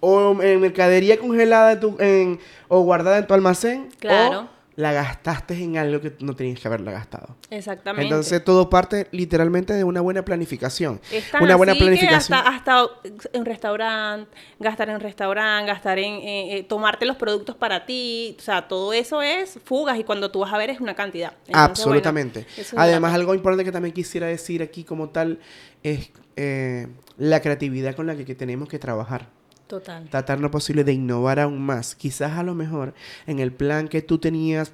o 0.00 0.40
en 0.42 0.60
mercadería 0.60 1.18
congelada 1.18 1.78
tu, 1.80 1.96
en, 1.98 2.38
o 2.68 2.80
guardada 2.80 3.18
en 3.18 3.26
tu 3.26 3.34
almacén. 3.34 3.88
Claro 3.98 4.56
la 4.76 4.92
gastaste 4.92 5.54
en 5.54 5.78
algo 5.78 6.02
que 6.02 6.12
no 6.20 6.36
tenías 6.36 6.60
que 6.60 6.68
haberla 6.68 6.92
gastado. 6.92 7.34
Exactamente. 7.50 8.04
Entonces 8.04 8.44
todo 8.44 8.68
parte 8.68 9.08
literalmente 9.10 9.72
de 9.72 9.84
una 9.84 10.02
buena 10.02 10.22
planificación. 10.22 11.00
una 11.40 11.56
buena 11.56 11.74
planificación. 11.74 12.42
Que 12.42 12.48
hasta, 12.48 12.82
hasta 12.82 12.90
en 13.32 13.46
restaurante, 13.46 14.30
gastar 14.58 14.90
en 14.90 15.00
restaurante, 15.00 15.72
gastar 15.72 15.98
en 15.98 16.14
eh, 16.16 16.58
eh, 16.58 16.62
tomarte 16.62 17.06
los 17.06 17.16
productos 17.16 17.56
para 17.56 17.86
ti, 17.86 18.36
o 18.38 18.42
sea, 18.42 18.68
todo 18.68 18.92
eso 18.92 19.22
es 19.22 19.58
fugas 19.64 19.98
y 19.98 20.04
cuando 20.04 20.30
tú 20.30 20.40
vas 20.40 20.52
a 20.52 20.58
ver 20.58 20.68
es 20.68 20.78
una 20.78 20.94
cantidad. 20.94 21.32
Absolutamente. 21.52 22.46
Además, 22.76 23.14
algo 23.14 23.34
importante 23.34 23.64
que 23.64 23.72
también 23.72 23.94
quisiera 23.94 24.26
decir 24.26 24.62
aquí 24.62 24.84
como 24.84 25.08
tal 25.08 25.38
es 25.82 26.10
eh, 26.36 26.86
la 27.16 27.40
creatividad 27.40 27.96
con 27.96 28.06
la 28.06 28.14
que 28.14 28.34
tenemos 28.34 28.68
que 28.68 28.78
trabajar. 28.78 29.30
Total. 29.66 30.08
Tratar 30.08 30.40
lo 30.40 30.50
posible 30.50 30.84
de 30.84 30.92
innovar 30.92 31.40
aún 31.40 31.60
más. 31.60 31.94
Quizás 31.94 32.32
a 32.32 32.42
lo 32.42 32.54
mejor 32.54 32.94
en 33.26 33.38
el 33.40 33.52
plan 33.52 33.88
que 33.88 34.02
tú 34.02 34.18
tenías 34.18 34.72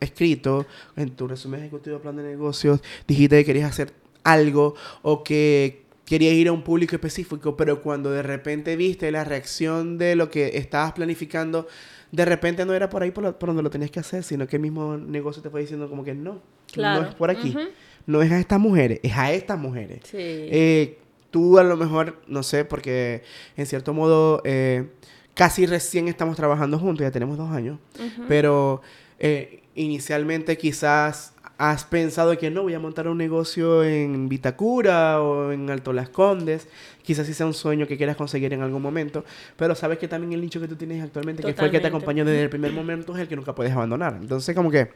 escrito, 0.00 0.66
en 0.96 1.10
tu 1.10 1.26
resumen 1.26 1.60
ejecutivo 1.60 1.98
plan 1.98 2.16
de 2.16 2.22
negocios, 2.22 2.80
dijiste 3.06 3.38
que 3.38 3.44
querías 3.44 3.70
hacer 3.70 3.92
algo 4.22 4.74
o 5.02 5.24
que 5.24 5.84
querías 6.04 6.34
ir 6.34 6.48
a 6.48 6.52
un 6.52 6.62
público 6.62 6.94
específico, 6.94 7.56
pero 7.56 7.82
cuando 7.82 8.10
de 8.10 8.22
repente 8.22 8.76
viste 8.76 9.10
la 9.10 9.24
reacción 9.24 9.98
de 9.98 10.16
lo 10.16 10.30
que 10.30 10.58
estabas 10.58 10.92
planificando, 10.92 11.66
de 12.12 12.24
repente 12.24 12.64
no 12.64 12.74
era 12.74 12.88
por 12.90 13.02
ahí 13.02 13.10
por, 13.10 13.36
donde 13.38 13.62
lo 13.62 13.70
tenías 13.70 13.90
que 13.90 14.00
hacer, 14.00 14.22
sino 14.22 14.46
que 14.46 14.56
el 14.56 14.62
mismo 14.62 14.96
negocio 14.96 15.42
te 15.42 15.50
fue 15.50 15.62
diciendo 15.62 15.88
como 15.88 16.04
que 16.04 16.14
no, 16.14 16.42
no 16.76 17.02
es 17.02 17.14
por 17.14 17.30
aquí, 17.30 17.56
no 18.06 18.22
es 18.22 18.30
a 18.30 18.38
estas 18.38 18.60
mujeres, 18.60 19.00
es 19.02 19.16
a 19.16 19.32
estas 19.32 19.58
mujeres. 19.58 20.00
Sí. 20.04 20.18
Eh, 20.18 20.98
tú 21.34 21.58
a 21.58 21.64
lo 21.64 21.76
mejor, 21.76 22.22
no 22.28 22.44
sé, 22.44 22.64
porque 22.64 23.24
en 23.56 23.66
cierto 23.66 23.92
modo 23.92 24.40
eh, 24.44 24.86
casi 25.34 25.66
recién 25.66 26.06
estamos 26.06 26.36
trabajando 26.36 26.78
juntos, 26.78 27.02
ya 27.02 27.10
tenemos 27.10 27.36
dos 27.36 27.50
años, 27.50 27.80
pero 28.28 28.82
eh, 29.18 29.64
inicialmente 29.74 30.56
quizás 30.56 31.34
has 31.58 31.84
pensado 31.86 32.38
que 32.38 32.52
no, 32.52 32.62
voy 32.62 32.74
a 32.74 32.78
montar 32.78 33.08
un 33.08 33.18
negocio 33.18 33.82
en 33.82 34.28
Vitacura 34.28 35.20
o 35.20 35.50
en 35.50 35.70
Alto 35.70 35.92
Las 35.92 36.08
Condes, 36.08 36.68
quizás 37.02 37.26
sí 37.26 37.34
sea 37.34 37.46
un 37.46 37.54
sueño 37.54 37.88
que 37.88 37.96
quieras 37.96 38.14
conseguir 38.14 38.52
en 38.52 38.62
algún 38.62 38.80
momento, 38.80 39.24
pero 39.56 39.74
sabes 39.74 39.98
que 39.98 40.06
también 40.06 40.34
el 40.34 40.40
nicho 40.40 40.60
que 40.60 40.68
tú 40.68 40.76
tienes 40.76 41.02
actualmente, 41.02 41.42
que 41.42 41.52
fue 41.52 41.64
el 41.64 41.72
que 41.72 41.80
te 41.80 41.88
acompañó 41.88 42.24
desde 42.24 42.44
el 42.44 42.48
primer 42.48 42.70
momento, 42.70 43.12
es 43.16 43.22
el 43.22 43.26
que 43.26 43.34
nunca 43.34 43.56
puedes 43.56 43.72
abandonar. 43.72 44.18
Entonces 44.20 44.54
como 44.54 44.70
que 44.70 44.88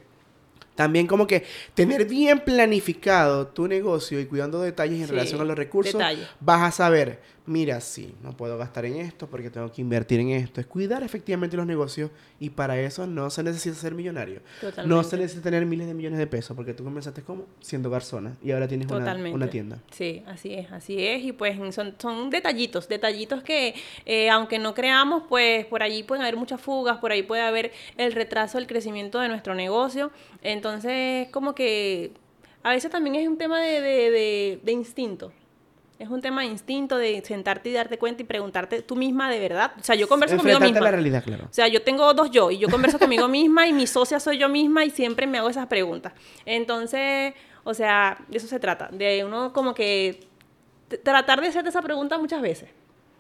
también 0.79 1.09
como 1.09 1.27
que 1.27 1.43
tener 1.75 2.05
bien 2.05 2.39
planificado 2.39 3.49
tu 3.49 3.67
negocio 3.67 4.21
y 4.21 4.27
cuidando 4.27 4.61
detalles 4.61 5.01
en 5.01 5.09
relación 5.09 5.41
a 5.41 5.45
los 5.45 5.59
recursos, 5.59 6.01
vas 6.39 6.63
a 6.63 6.71
saber 6.71 7.19
mira, 7.49 7.81
sí, 7.81 8.15
no 8.23 8.37
puedo 8.37 8.59
gastar 8.59 8.85
en 8.85 8.97
esto 8.97 9.27
porque 9.27 9.51
tengo 9.51 9.73
que 9.73 9.81
invertir 9.81 10.21
en 10.21 10.31
esto. 10.31 10.61
Es 10.61 10.67
cuidar 10.67 11.03
efectivamente 11.03 11.57
los 11.57 11.67
negocios 11.67 12.11
y 12.39 12.51
para 12.51 12.79
eso 12.79 13.07
no 13.07 13.31
se 13.31 13.43
necesita 13.43 13.75
ser 13.75 13.95
millonario. 13.95 14.41
No 14.85 15.03
se 15.03 15.17
necesita 15.17 15.45
tener 15.45 15.67
miles 15.67 15.87
de 15.87 15.95
millones 15.95 16.19
de 16.19 16.27
pesos 16.27 16.55
porque 16.55 16.75
tú 16.75 16.85
comenzaste 16.85 17.23
como 17.23 17.47
siendo 17.61 17.91
garzona 17.91 18.37
y 18.43 18.53
ahora 18.53 18.69
tienes 18.69 18.89
una, 18.91 19.51
tienda. 19.51 19.79
Sí, 19.91 20.23
así 20.27 20.55
es, 20.55 20.71
así 20.71 21.05
es. 21.05 21.25
Y 21.25 21.33
pues 21.33 21.57
son, 21.75 21.95
son 21.99 22.31
detallitos, 22.31 22.87
detallitos 22.87 23.43
que 23.43 23.75
eh, 24.05 24.29
aunque 24.31 24.59
no 24.59 24.75
creamos, 24.75 25.25
pues 25.29 25.65
por 25.67 25.83
allí 25.83 26.03
pueden 26.03 26.23
haber 26.23 26.37
muchas 26.37 26.61
fugas, 26.61 26.99
por 26.99 27.13
ahí 27.13 27.23
puede 27.23 27.43
haber 27.43 27.73
el 27.97 28.13
retraso 28.13 28.59
del 28.59 28.67
crecimiento 28.67 29.21
de 29.21 29.29
nuestro 29.29 29.55
negocio. 29.55 30.11
Entonces, 30.43 31.29
como 31.31 31.55
que 31.55 32.13
a 32.63 32.73
veces 32.73 32.91
también 32.91 33.17
es 33.17 33.27
un 33.27 33.39
tema 33.39 33.61
de, 33.63 33.81
de, 33.81 34.61
de 34.63 34.73
instinto. 34.73 35.33
Es 35.99 36.09
un 36.09 36.21
tema 36.21 36.43
de 36.43 36.49
instinto, 36.49 36.97
de 36.97 37.23
sentarte 37.25 37.71
y 37.71 37.73
darte 37.73 37.99
cuenta 37.99 38.23
y 38.23 38.25
preguntarte 38.25 38.83
tú 38.83 38.95
misma 38.95 39.29
de 39.31 39.41
verdad. 39.41 39.73
O 39.81 39.83
sea, 39.83 39.97
yo 39.97 40.07
converso 40.09 40.37
conmigo 40.37 40.61
misma. 40.61 40.81
la 40.81 40.93
realidad, 40.93 41.25
claro. 41.25 41.47
O 41.47 41.53
sea, 41.53 41.67
yo 41.67 41.83
tengo 41.83 42.15
dos 42.15 42.31
yo 42.31 42.53
y 42.53 42.59
yo 42.59 42.69
converso 42.69 43.01
conmigo 43.01 43.27
misma 43.27 43.67
y 43.67 43.73
mi 43.73 43.87
socia 43.87 44.21
soy 44.21 44.39
yo 44.39 44.49
misma 44.49 44.85
y 44.85 44.91
siempre 44.91 45.27
me 45.27 45.39
hago 45.39 45.51
esas 45.51 45.67
preguntas. 45.67 46.13
Entonces, 46.47 47.35
o 47.65 47.75
sea, 47.75 48.25
de 48.29 48.39
eso 48.39 48.47
se 48.47 48.61
trata. 48.61 48.89
De 48.93 49.25
uno 49.25 49.53
como 49.53 49.75
que 49.75 50.29
tratar 51.03 51.41
de 51.41 51.49
hacerte 51.49 51.71
esa 51.71 51.83
pregunta 51.83 52.17
muchas 52.17 52.43
veces. 52.43 52.71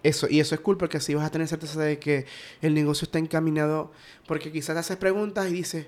Eso, 0.04 0.28
y 0.30 0.38
eso 0.38 0.54
es 0.54 0.60
cool 0.60 0.78
porque 0.78 0.98
así 0.98 1.14
vas 1.14 1.26
a 1.26 1.30
tener 1.30 1.48
certeza 1.48 1.80
de 1.80 1.98
que 1.98 2.26
el 2.62 2.74
negocio 2.74 3.06
está 3.06 3.18
encaminado. 3.18 3.90
Porque 4.26 4.52
quizás 4.52 4.76
te 4.76 4.80
haces 4.80 4.96
preguntas 4.98 5.50
y 5.50 5.52
dices, 5.52 5.86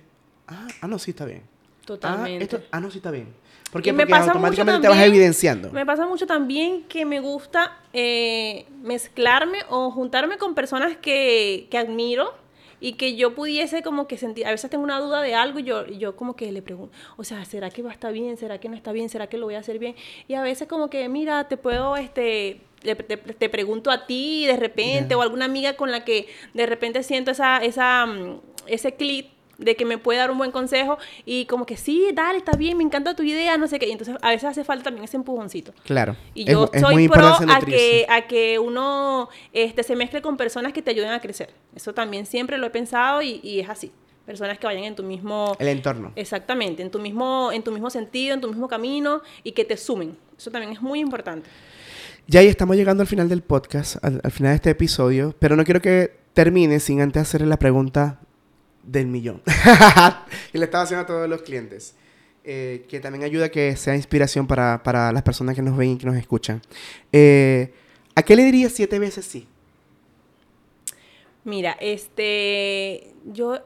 ah, 0.49 0.67
ah 0.81 0.89
no, 0.89 0.99
sí 0.99 1.13
está 1.13 1.25
bien. 1.25 1.43
Totalmente. 1.85 2.57
Ah, 2.57 2.69
ah 2.73 2.81
no, 2.81 2.91
sí 2.91 2.99
está 2.99 3.13
bien. 3.13 3.29
Porque 3.73 3.91
automáticamente 3.91 4.83
te 4.83 4.89
vas 4.89 5.01
evidenciando. 5.03 5.71
Me 5.71 5.87
pasa 5.87 6.07
mucho 6.07 6.27
también 6.27 6.83
que 6.85 7.05
me 7.05 7.21
gusta 7.21 7.79
eh, 7.93 8.67
mezclarme 8.83 9.59
o 9.69 9.91
juntarme 9.91 10.39
con 10.39 10.55
personas 10.55 10.97
que, 10.97 11.69
que, 11.71 11.79
admiro 11.79 12.35
y 12.81 12.95
que 12.95 13.15
yo 13.15 13.35
pudiese 13.35 13.83
como 13.83 14.09
que 14.09 14.17
sentir, 14.17 14.47
a 14.47 14.51
veces 14.51 14.71
tengo 14.71 14.83
una 14.83 14.99
duda 14.99 15.23
de 15.23 15.35
algo 15.35 15.61
y 15.61 15.65
yo, 15.65 15.87
yo 15.87 16.17
como 16.17 16.35
que 16.35 16.51
le 16.51 16.63
pregunto, 16.63 16.97
o 17.17 17.25
sea, 17.25 17.45
¿será 17.45 17.71
que 17.71 17.83
va 17.83 17.91
a 17.91 17.93
estar 17.93 18.13
bien? 18.13 18.37
¿Será 18.37 18.59
que 18.59 18.69
no 18.69 18.75
está 18.75 18.91
bien? 18.91 19.09
¿Será 19.09 19.29
que 19.29 19.39
lo 19.39 19.47
voy 19.47 19.55
a 19.55 19.61
hacer 19.61 19.79
bien? 19.79 19.95
Y 20.27 20.35
a 20.35 20.43
veces 20.43 20.67
como 20.67 20.91
que, 20.91 21.09
mira, 21.09 21.47
te 21.47 21.57
puedo, 21.57 21.97
este, 21.97 22.63
te, 22.81 23.49
pregunto 23.49 23.91
a 23.91 24.07
ti 24.07 24.47
de 24.47 24.57
repente 24.57 25.15
o 25.15 25.23
alguna 25.23 25.45
amiga 25.45 25.77
con 25.77 25.93
la 25.93 26.05
que 26.05 26.27
de 26.55 26.67
repente 26.67 27.03
siento 27.03 27.31
esa, 27.31 27.59
esa, 27.59 28.07
mm, 28.07 28.41
ese 28.67 28.95
clip 28.95 29.27
de 29.61 29.77
que 29.77 29.85
me 29.85 29.99
puede 29.99 30.19
dar 30.19 30.31
un 30.31 30.39
buen 30.39 30.51
consejo 30.51 30.99
y 31.25 31.45
como 31.47 31.67
que 31.67 31.77
sí, 31.77 32.09
dale, 32.15 32.39
está 32.39 32.53
bien, 32.57 32.77
me 32.77 32.85
encanta 32.85 33.15
tu 33.15 33.23
idea, 33.23 33.57
no 33.57 33.69
sé 33.69 33.79
qué. 33.79 33.89
Y 33.89 33.93
entonces 33.93 34.17
a 34.21 34.31
veces 34.31 34.45
hace 34.45 34.65
falta 34.65 34.85
también 34.85 35.05
ese 35.05 35.17
empujoncito. 35.17 35.73
Claro. 35.85 36.17
Y 36.35 36.45
yo 36.45 36.71
soy 36.79 37.09
pro 37.09 37.27
a 37.27 37.61
que, 37.61 38.07
a 38.09 38.27
que 38.27 38.59
uno 38.59 39.29
este, 39.53 39.83
se 39.83 39.95
mezcle 39.97 40.23
con 40.23 40.37
personas 40.37 40.73
que 40.73 40.83
te 40.83 40.91
ayuden 40.91 41.11
a 41.11 41.21
crecer. 41.21 41.51
Eso 41.75 41.93
también 41.95 42.27
siempre 42.27 42.59
lo 42.59 42.67
he 42.67 42.71
pensado 42.71 43.23
y, 43.23 43.41
y 43.43 43.61
es 43.61 43.69
así 43.69 43.93
personas 44.27 44.59
que 44.59 44.67
vayan 44.67 44.85
en 44.85 44.95
tu 44.95 45.03
mismo 45.03 45.57
el 45.59 45.67
entorno 45.67 46.13
exactamente 46.15 46.83
en 46.83 46.91
tu 46.91 47.01
mismo 47.01 47.51
en 47.53 47.65
tu 47.65 47.73
mismo 47.73 47.91
sentido 47.91 48.35
en 48.35 48.41
tu 48.41 48.47
mismo 48.47 48.69
camino 48.69 49.23
y 49.43 49.53
que 49.53 49.65
te 49.65 49.77
sumen 49.77 50.17
eso 50.39 50.53
también 50.53 50.73
es 50.73 50.81
muy 50.81 51.01
importante 51.01 51.49
ya 52.29 52.39
ahí 52.39 52.47
estamos 52.47 52.77
llegando 52.77 53.01
al 53.01 53.09
final 53.09 53.29
del 53.29 53.43
podcast 53.43 53.97
al, 54.05 54.21
al 54.23 54.31
final 54.31 54.53
de 54.53 54.57
este 54.57 54.71
episodio 54.71 55.35
pero 55.41 55.57
no 55.57 55.65
quiero 55.65 55.81
que 55.81 56.21
termine 56.33 56.79
sin 56.79 57.01
antes 57.01 57.23
hacerle 57.23 57.49
la 57.49 57.59
pregunta 57.59 58.21
del 58.83 59.07
millón. 59.07 59.43
y 60.53 60.59
le 60.59 60.65
estaba 60.65 60.85
haciendo 60.85 61.05
a 61.05 61.07
todos 61.07 61.29
los 61.29 61.43
clientes. 61.43 61.95
Eh, 62.43 62.87
que 62.89 63.01
también 63.01 63.23
ayuda 63.23 63.47
a 63.47 63.49
que 63.51 63.77
sea 63.77 63.95
inspiración 63.95 64.47
para, 64.47 65.13
las 65.13 65.23
personas 65.23 65.55
que 65.55 65.63
nos 65.63 65.77
ven 65.77 65.91
y 65.91 65.99
que 65.99 66.07
nos 66.07 66.17
escuchan. 66.17 66.63
Eh, 67.13 67.73
¿A 68.15 68.23
qué 68.23 68.35
le 68.35 68.45
dirías 68.45 68.73
siete 68.73 68.99
veces 68.99 69.27
sí? 69.27 69.47
Mira, 71.45 71.77
este, 71.81 73.13
yo 73.25 73.61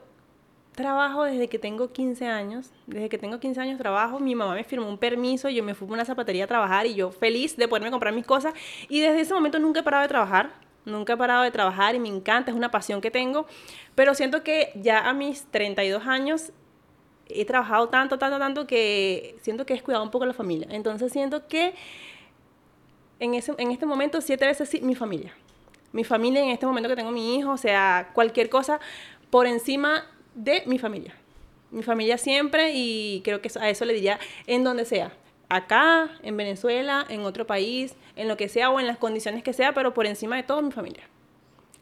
trabajo 0.75 1.23
desde 1.23 1.47
que 1.47 1.57
tengo 1.57 1.91
15 1.91 2.27
años. 2.27 2.71
Desde 2.85 3.09
que 3.09 3.17
tengo 3.17 3.39
15 3.39 3.59
años 3.61 3.77
trabajo. 3.77 4.19
Mi 4.19 4.35
mamá 4.35 4.53
me 4.53 4.63
firmó 4.63 4.87
un 4.87 4.97
permiso, 4.97 5.49
yo 5.49 5.63
me 5.63 5.73
fui 5.73 5.87
a 5.89 5.93
una 5.93 6.05
zapatería 6.05 6.43
a 6.43 6.47
trabajar 6.47 6.85
y 6.85 6.95
yo 6.95 7.11
feliz 7.11 7.57
de 7.57 7.67
poderme 7.67 7.91
comprar 7.91 8.13
mis 8.13 8.25
cosas. 8.25 8.53
Y 8.89 9.01
desde 9.01 9.21
ese 9.21 9.33
momento 9.33 9.57
nunca 9.59 9.79
he 9.79 9.83
parado 9.83 10.03
de 10.03 10.09
trabajar. 10.09 10.64
Nunca 10.85 11.13
he 11.13 11.17
parado 11.17 11.43
de 11.43 11.51
trabajar 11.51 11.95
y 11.95 11.99
me 11.99 12.09
encanta, 12.09 12.51
es 12.51 12.57
una 12.57 12.71
pasión 12.71 13.01
que 13.01 13.11
tengo. 13.11 13.47
Pero 13.95 14.13
siento 14.13 14.43
que 14.43 14.71
ya 14.75 15.09
a 15.09 15.13
mis 15.13 15.45
32 15.45 16.05
años 16.05 16.51
he 17.27 17.45
trabajado 17.45 17.89
tanto, 17.89 18.17
tanto, 18.17 18.37
tanto 18.37 18.67
que 18.67 19.35
siento 19.41 19.65
que 19.65 19.73
he 19.73 19.77
descuidado 19.77 20.03
un 20.03 20.11
poco 20.11 20.25
la 20.25 20.33
familia. 20.33 20.67
Entonces 20.69 21.11
siento 21.11 21.47
que 21.47 21.73
en, 23.19 23.33
ese, 23.33 23.53
en 23.57 23.71
este 23.71 23.85
momento 23.85 24.21
siete 24.21 24.45
veces 24.45 24.69
sí, 24.69 24.81
mi 24.81 24.95
familia. 24.95 25.33
Mi 25.91 26.03
familia 26.03 26.43
en 26.43 26.49
este 26.49 26.65
momento 26.65 26.89
que 26.89 26.95
tengo 26.95 27.11
mi 27.11 27.37
hijo, 27.37 27.51
o 27.51 27.57
sea, 27.57 28.11
cualquier 28.13 28.49
cosa 28.49 28.79
por 29.29 29.47
encima 29.47 30.05
de 30.35 30.63
mi 30.65 30.77
familia. 30.77 31.15
Mi 31.71 31.83
familia 31.83 32.17
siempre 32.17 32.71
y 32.73 33.21
creo 33.23 33.41
que 33.41 33.49
a 33.59 33.69
eso 33.69 33.85
le 33.85 33.93
diría 33.93 34.19
en 34.45 34.63
donde 34.63 34.85
sea. 34.85 35.11
Acá, 35.49 36.09
en 36.23 36.37
Venezuela, 36.37 37.05
en 37.09 37.21
otro 37.21 37.45
país, 37.45 37.95
en 38.15 38.27
lo 38.27 38.37
que 38.37 38.49
sea 38.49 38.69
o 38.69 38.79
en 38.79 38.87
las 38.87 38.97
condiciones 38.97 39.43
que 39.43 39.53
sea, 39.53 39.73
pero 39.73 39.93
por 39.93 40.05
encima 40.05 40.35
de 40.35 40.43
todo 40.43 40.61
mi 40.61 40.71
familia. 40.71 41.03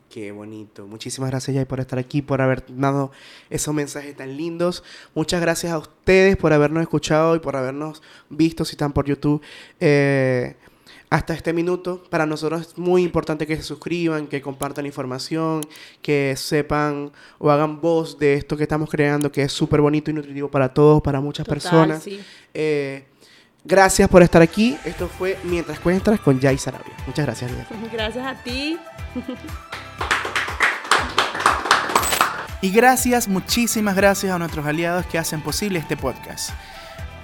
Qué 0.10 0.32
bonito. 0.32 0.86
Muchísimas 0.86 1.32
gracias, 1.32 1.56
Jay, 1.56 1.66
por 1.66 1.80
estar 1.80 1.98
aquí, 1.98 2.22
por 2.22 2.40
haber 2.40 2.64
dado 2.68 3.12
esos 3.50 3.74
mensajes 3.74 4.16
tan 4.16 4.38
lindos. 4.38 4.84
Muchas 5.16 5.42
gracias 5.42 5.72
a 5.72 5.80
ustedes 5.80 6.38
por 6.38 6.54
habernos 6.54 6.84
escuchado 6.84 7.36
y 7.36 7.40
por 7.40 7.56
habernos 7.56 8.04
visto 8.30 8.64
si 8.64 8.74
están 8.74 8.94
por 8.94 9.06
YouTube. 9.06 9.42
Eh, 9.80 10.56
hasta 11.14 11.36
este 11.36 11.54
minuto. 11.54 12.04
Para 12.10 12.26
nosotros 12.26 12.62
es 12.62 12.78
muy 12.78 13.04
importante 13.04 13.46
que 13.46 13.56
se 13.56 13.62
suscriban, 13.62 14.26
que 14.26 14.42
compartan 14.42 14.88
información, 14.88 15.62
que 16.02 16.34
sepan 16.36 17.12
o 17.38 17.52
hagan 17.52 17.82
voz 17.82 18.18
de 18.18 18.34
esto 18.34 18.58
que 18.58 18.64
estamos 18.64 18.90
creando, 18.90 19.32
que 19.32 19.44
es 19.44 19.52
súper 19.52 19.80
bonito 19.80 20.10
y 20.10 20.16
nutritivo 20.16 20.50
para 20.50 20.74
todos, 20.74 21.04
para 21.04 21.22
muchas 21.22 21.48
personas. 21.48 22.04
Eh, 22.54 23.06
gracias 23.64 24.10
por 24.10 24.24
estar 24.24 24.42
aquí. 24.42 24.78
Esto 24.86 25.08
fue 25.08 25.38
Mientras 25.44 25.80
Cuentas 25.80 26.20
con 26.20 26.40
Jay 26.40 26.58
Sarabia. 26.58 26.94
Muchas 27.08 27.26
gracias, 27.26 27.52
Gracias 27.92 28.26
a 28.26 28.36
ti. 28.44 28.78
Y 32.62 32.70
gracias, 32.72 33.28
muchísimas 33.28 33.96
gracias 33.96 34.32
a 34.32 34.40
nuestros 34.40 34.66
aliados 34.66 35.06
que 35.08 35.18
hacen 35.18 35.42
posible 35.42 35.80
este 35.80 35.98
podcast. 35.98 36.52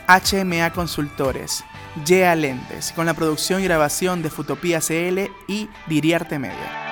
HMA 0.09 0.71
Consultores, 0.73 1.63
Yea 2.05 2.35
Lentes, 2.35 2.91
con 2.91 3.05
la 3.05 3.13
producción 3.13 3.61
y 3.61 3.63
grabación 3.63 4.21
de 4.21 4.29
Futopía 4.29 4.81
CL 4.81 5.31
y 5.47 5.69
Diriarte 5.87 6.39
Media. 6.39 6.88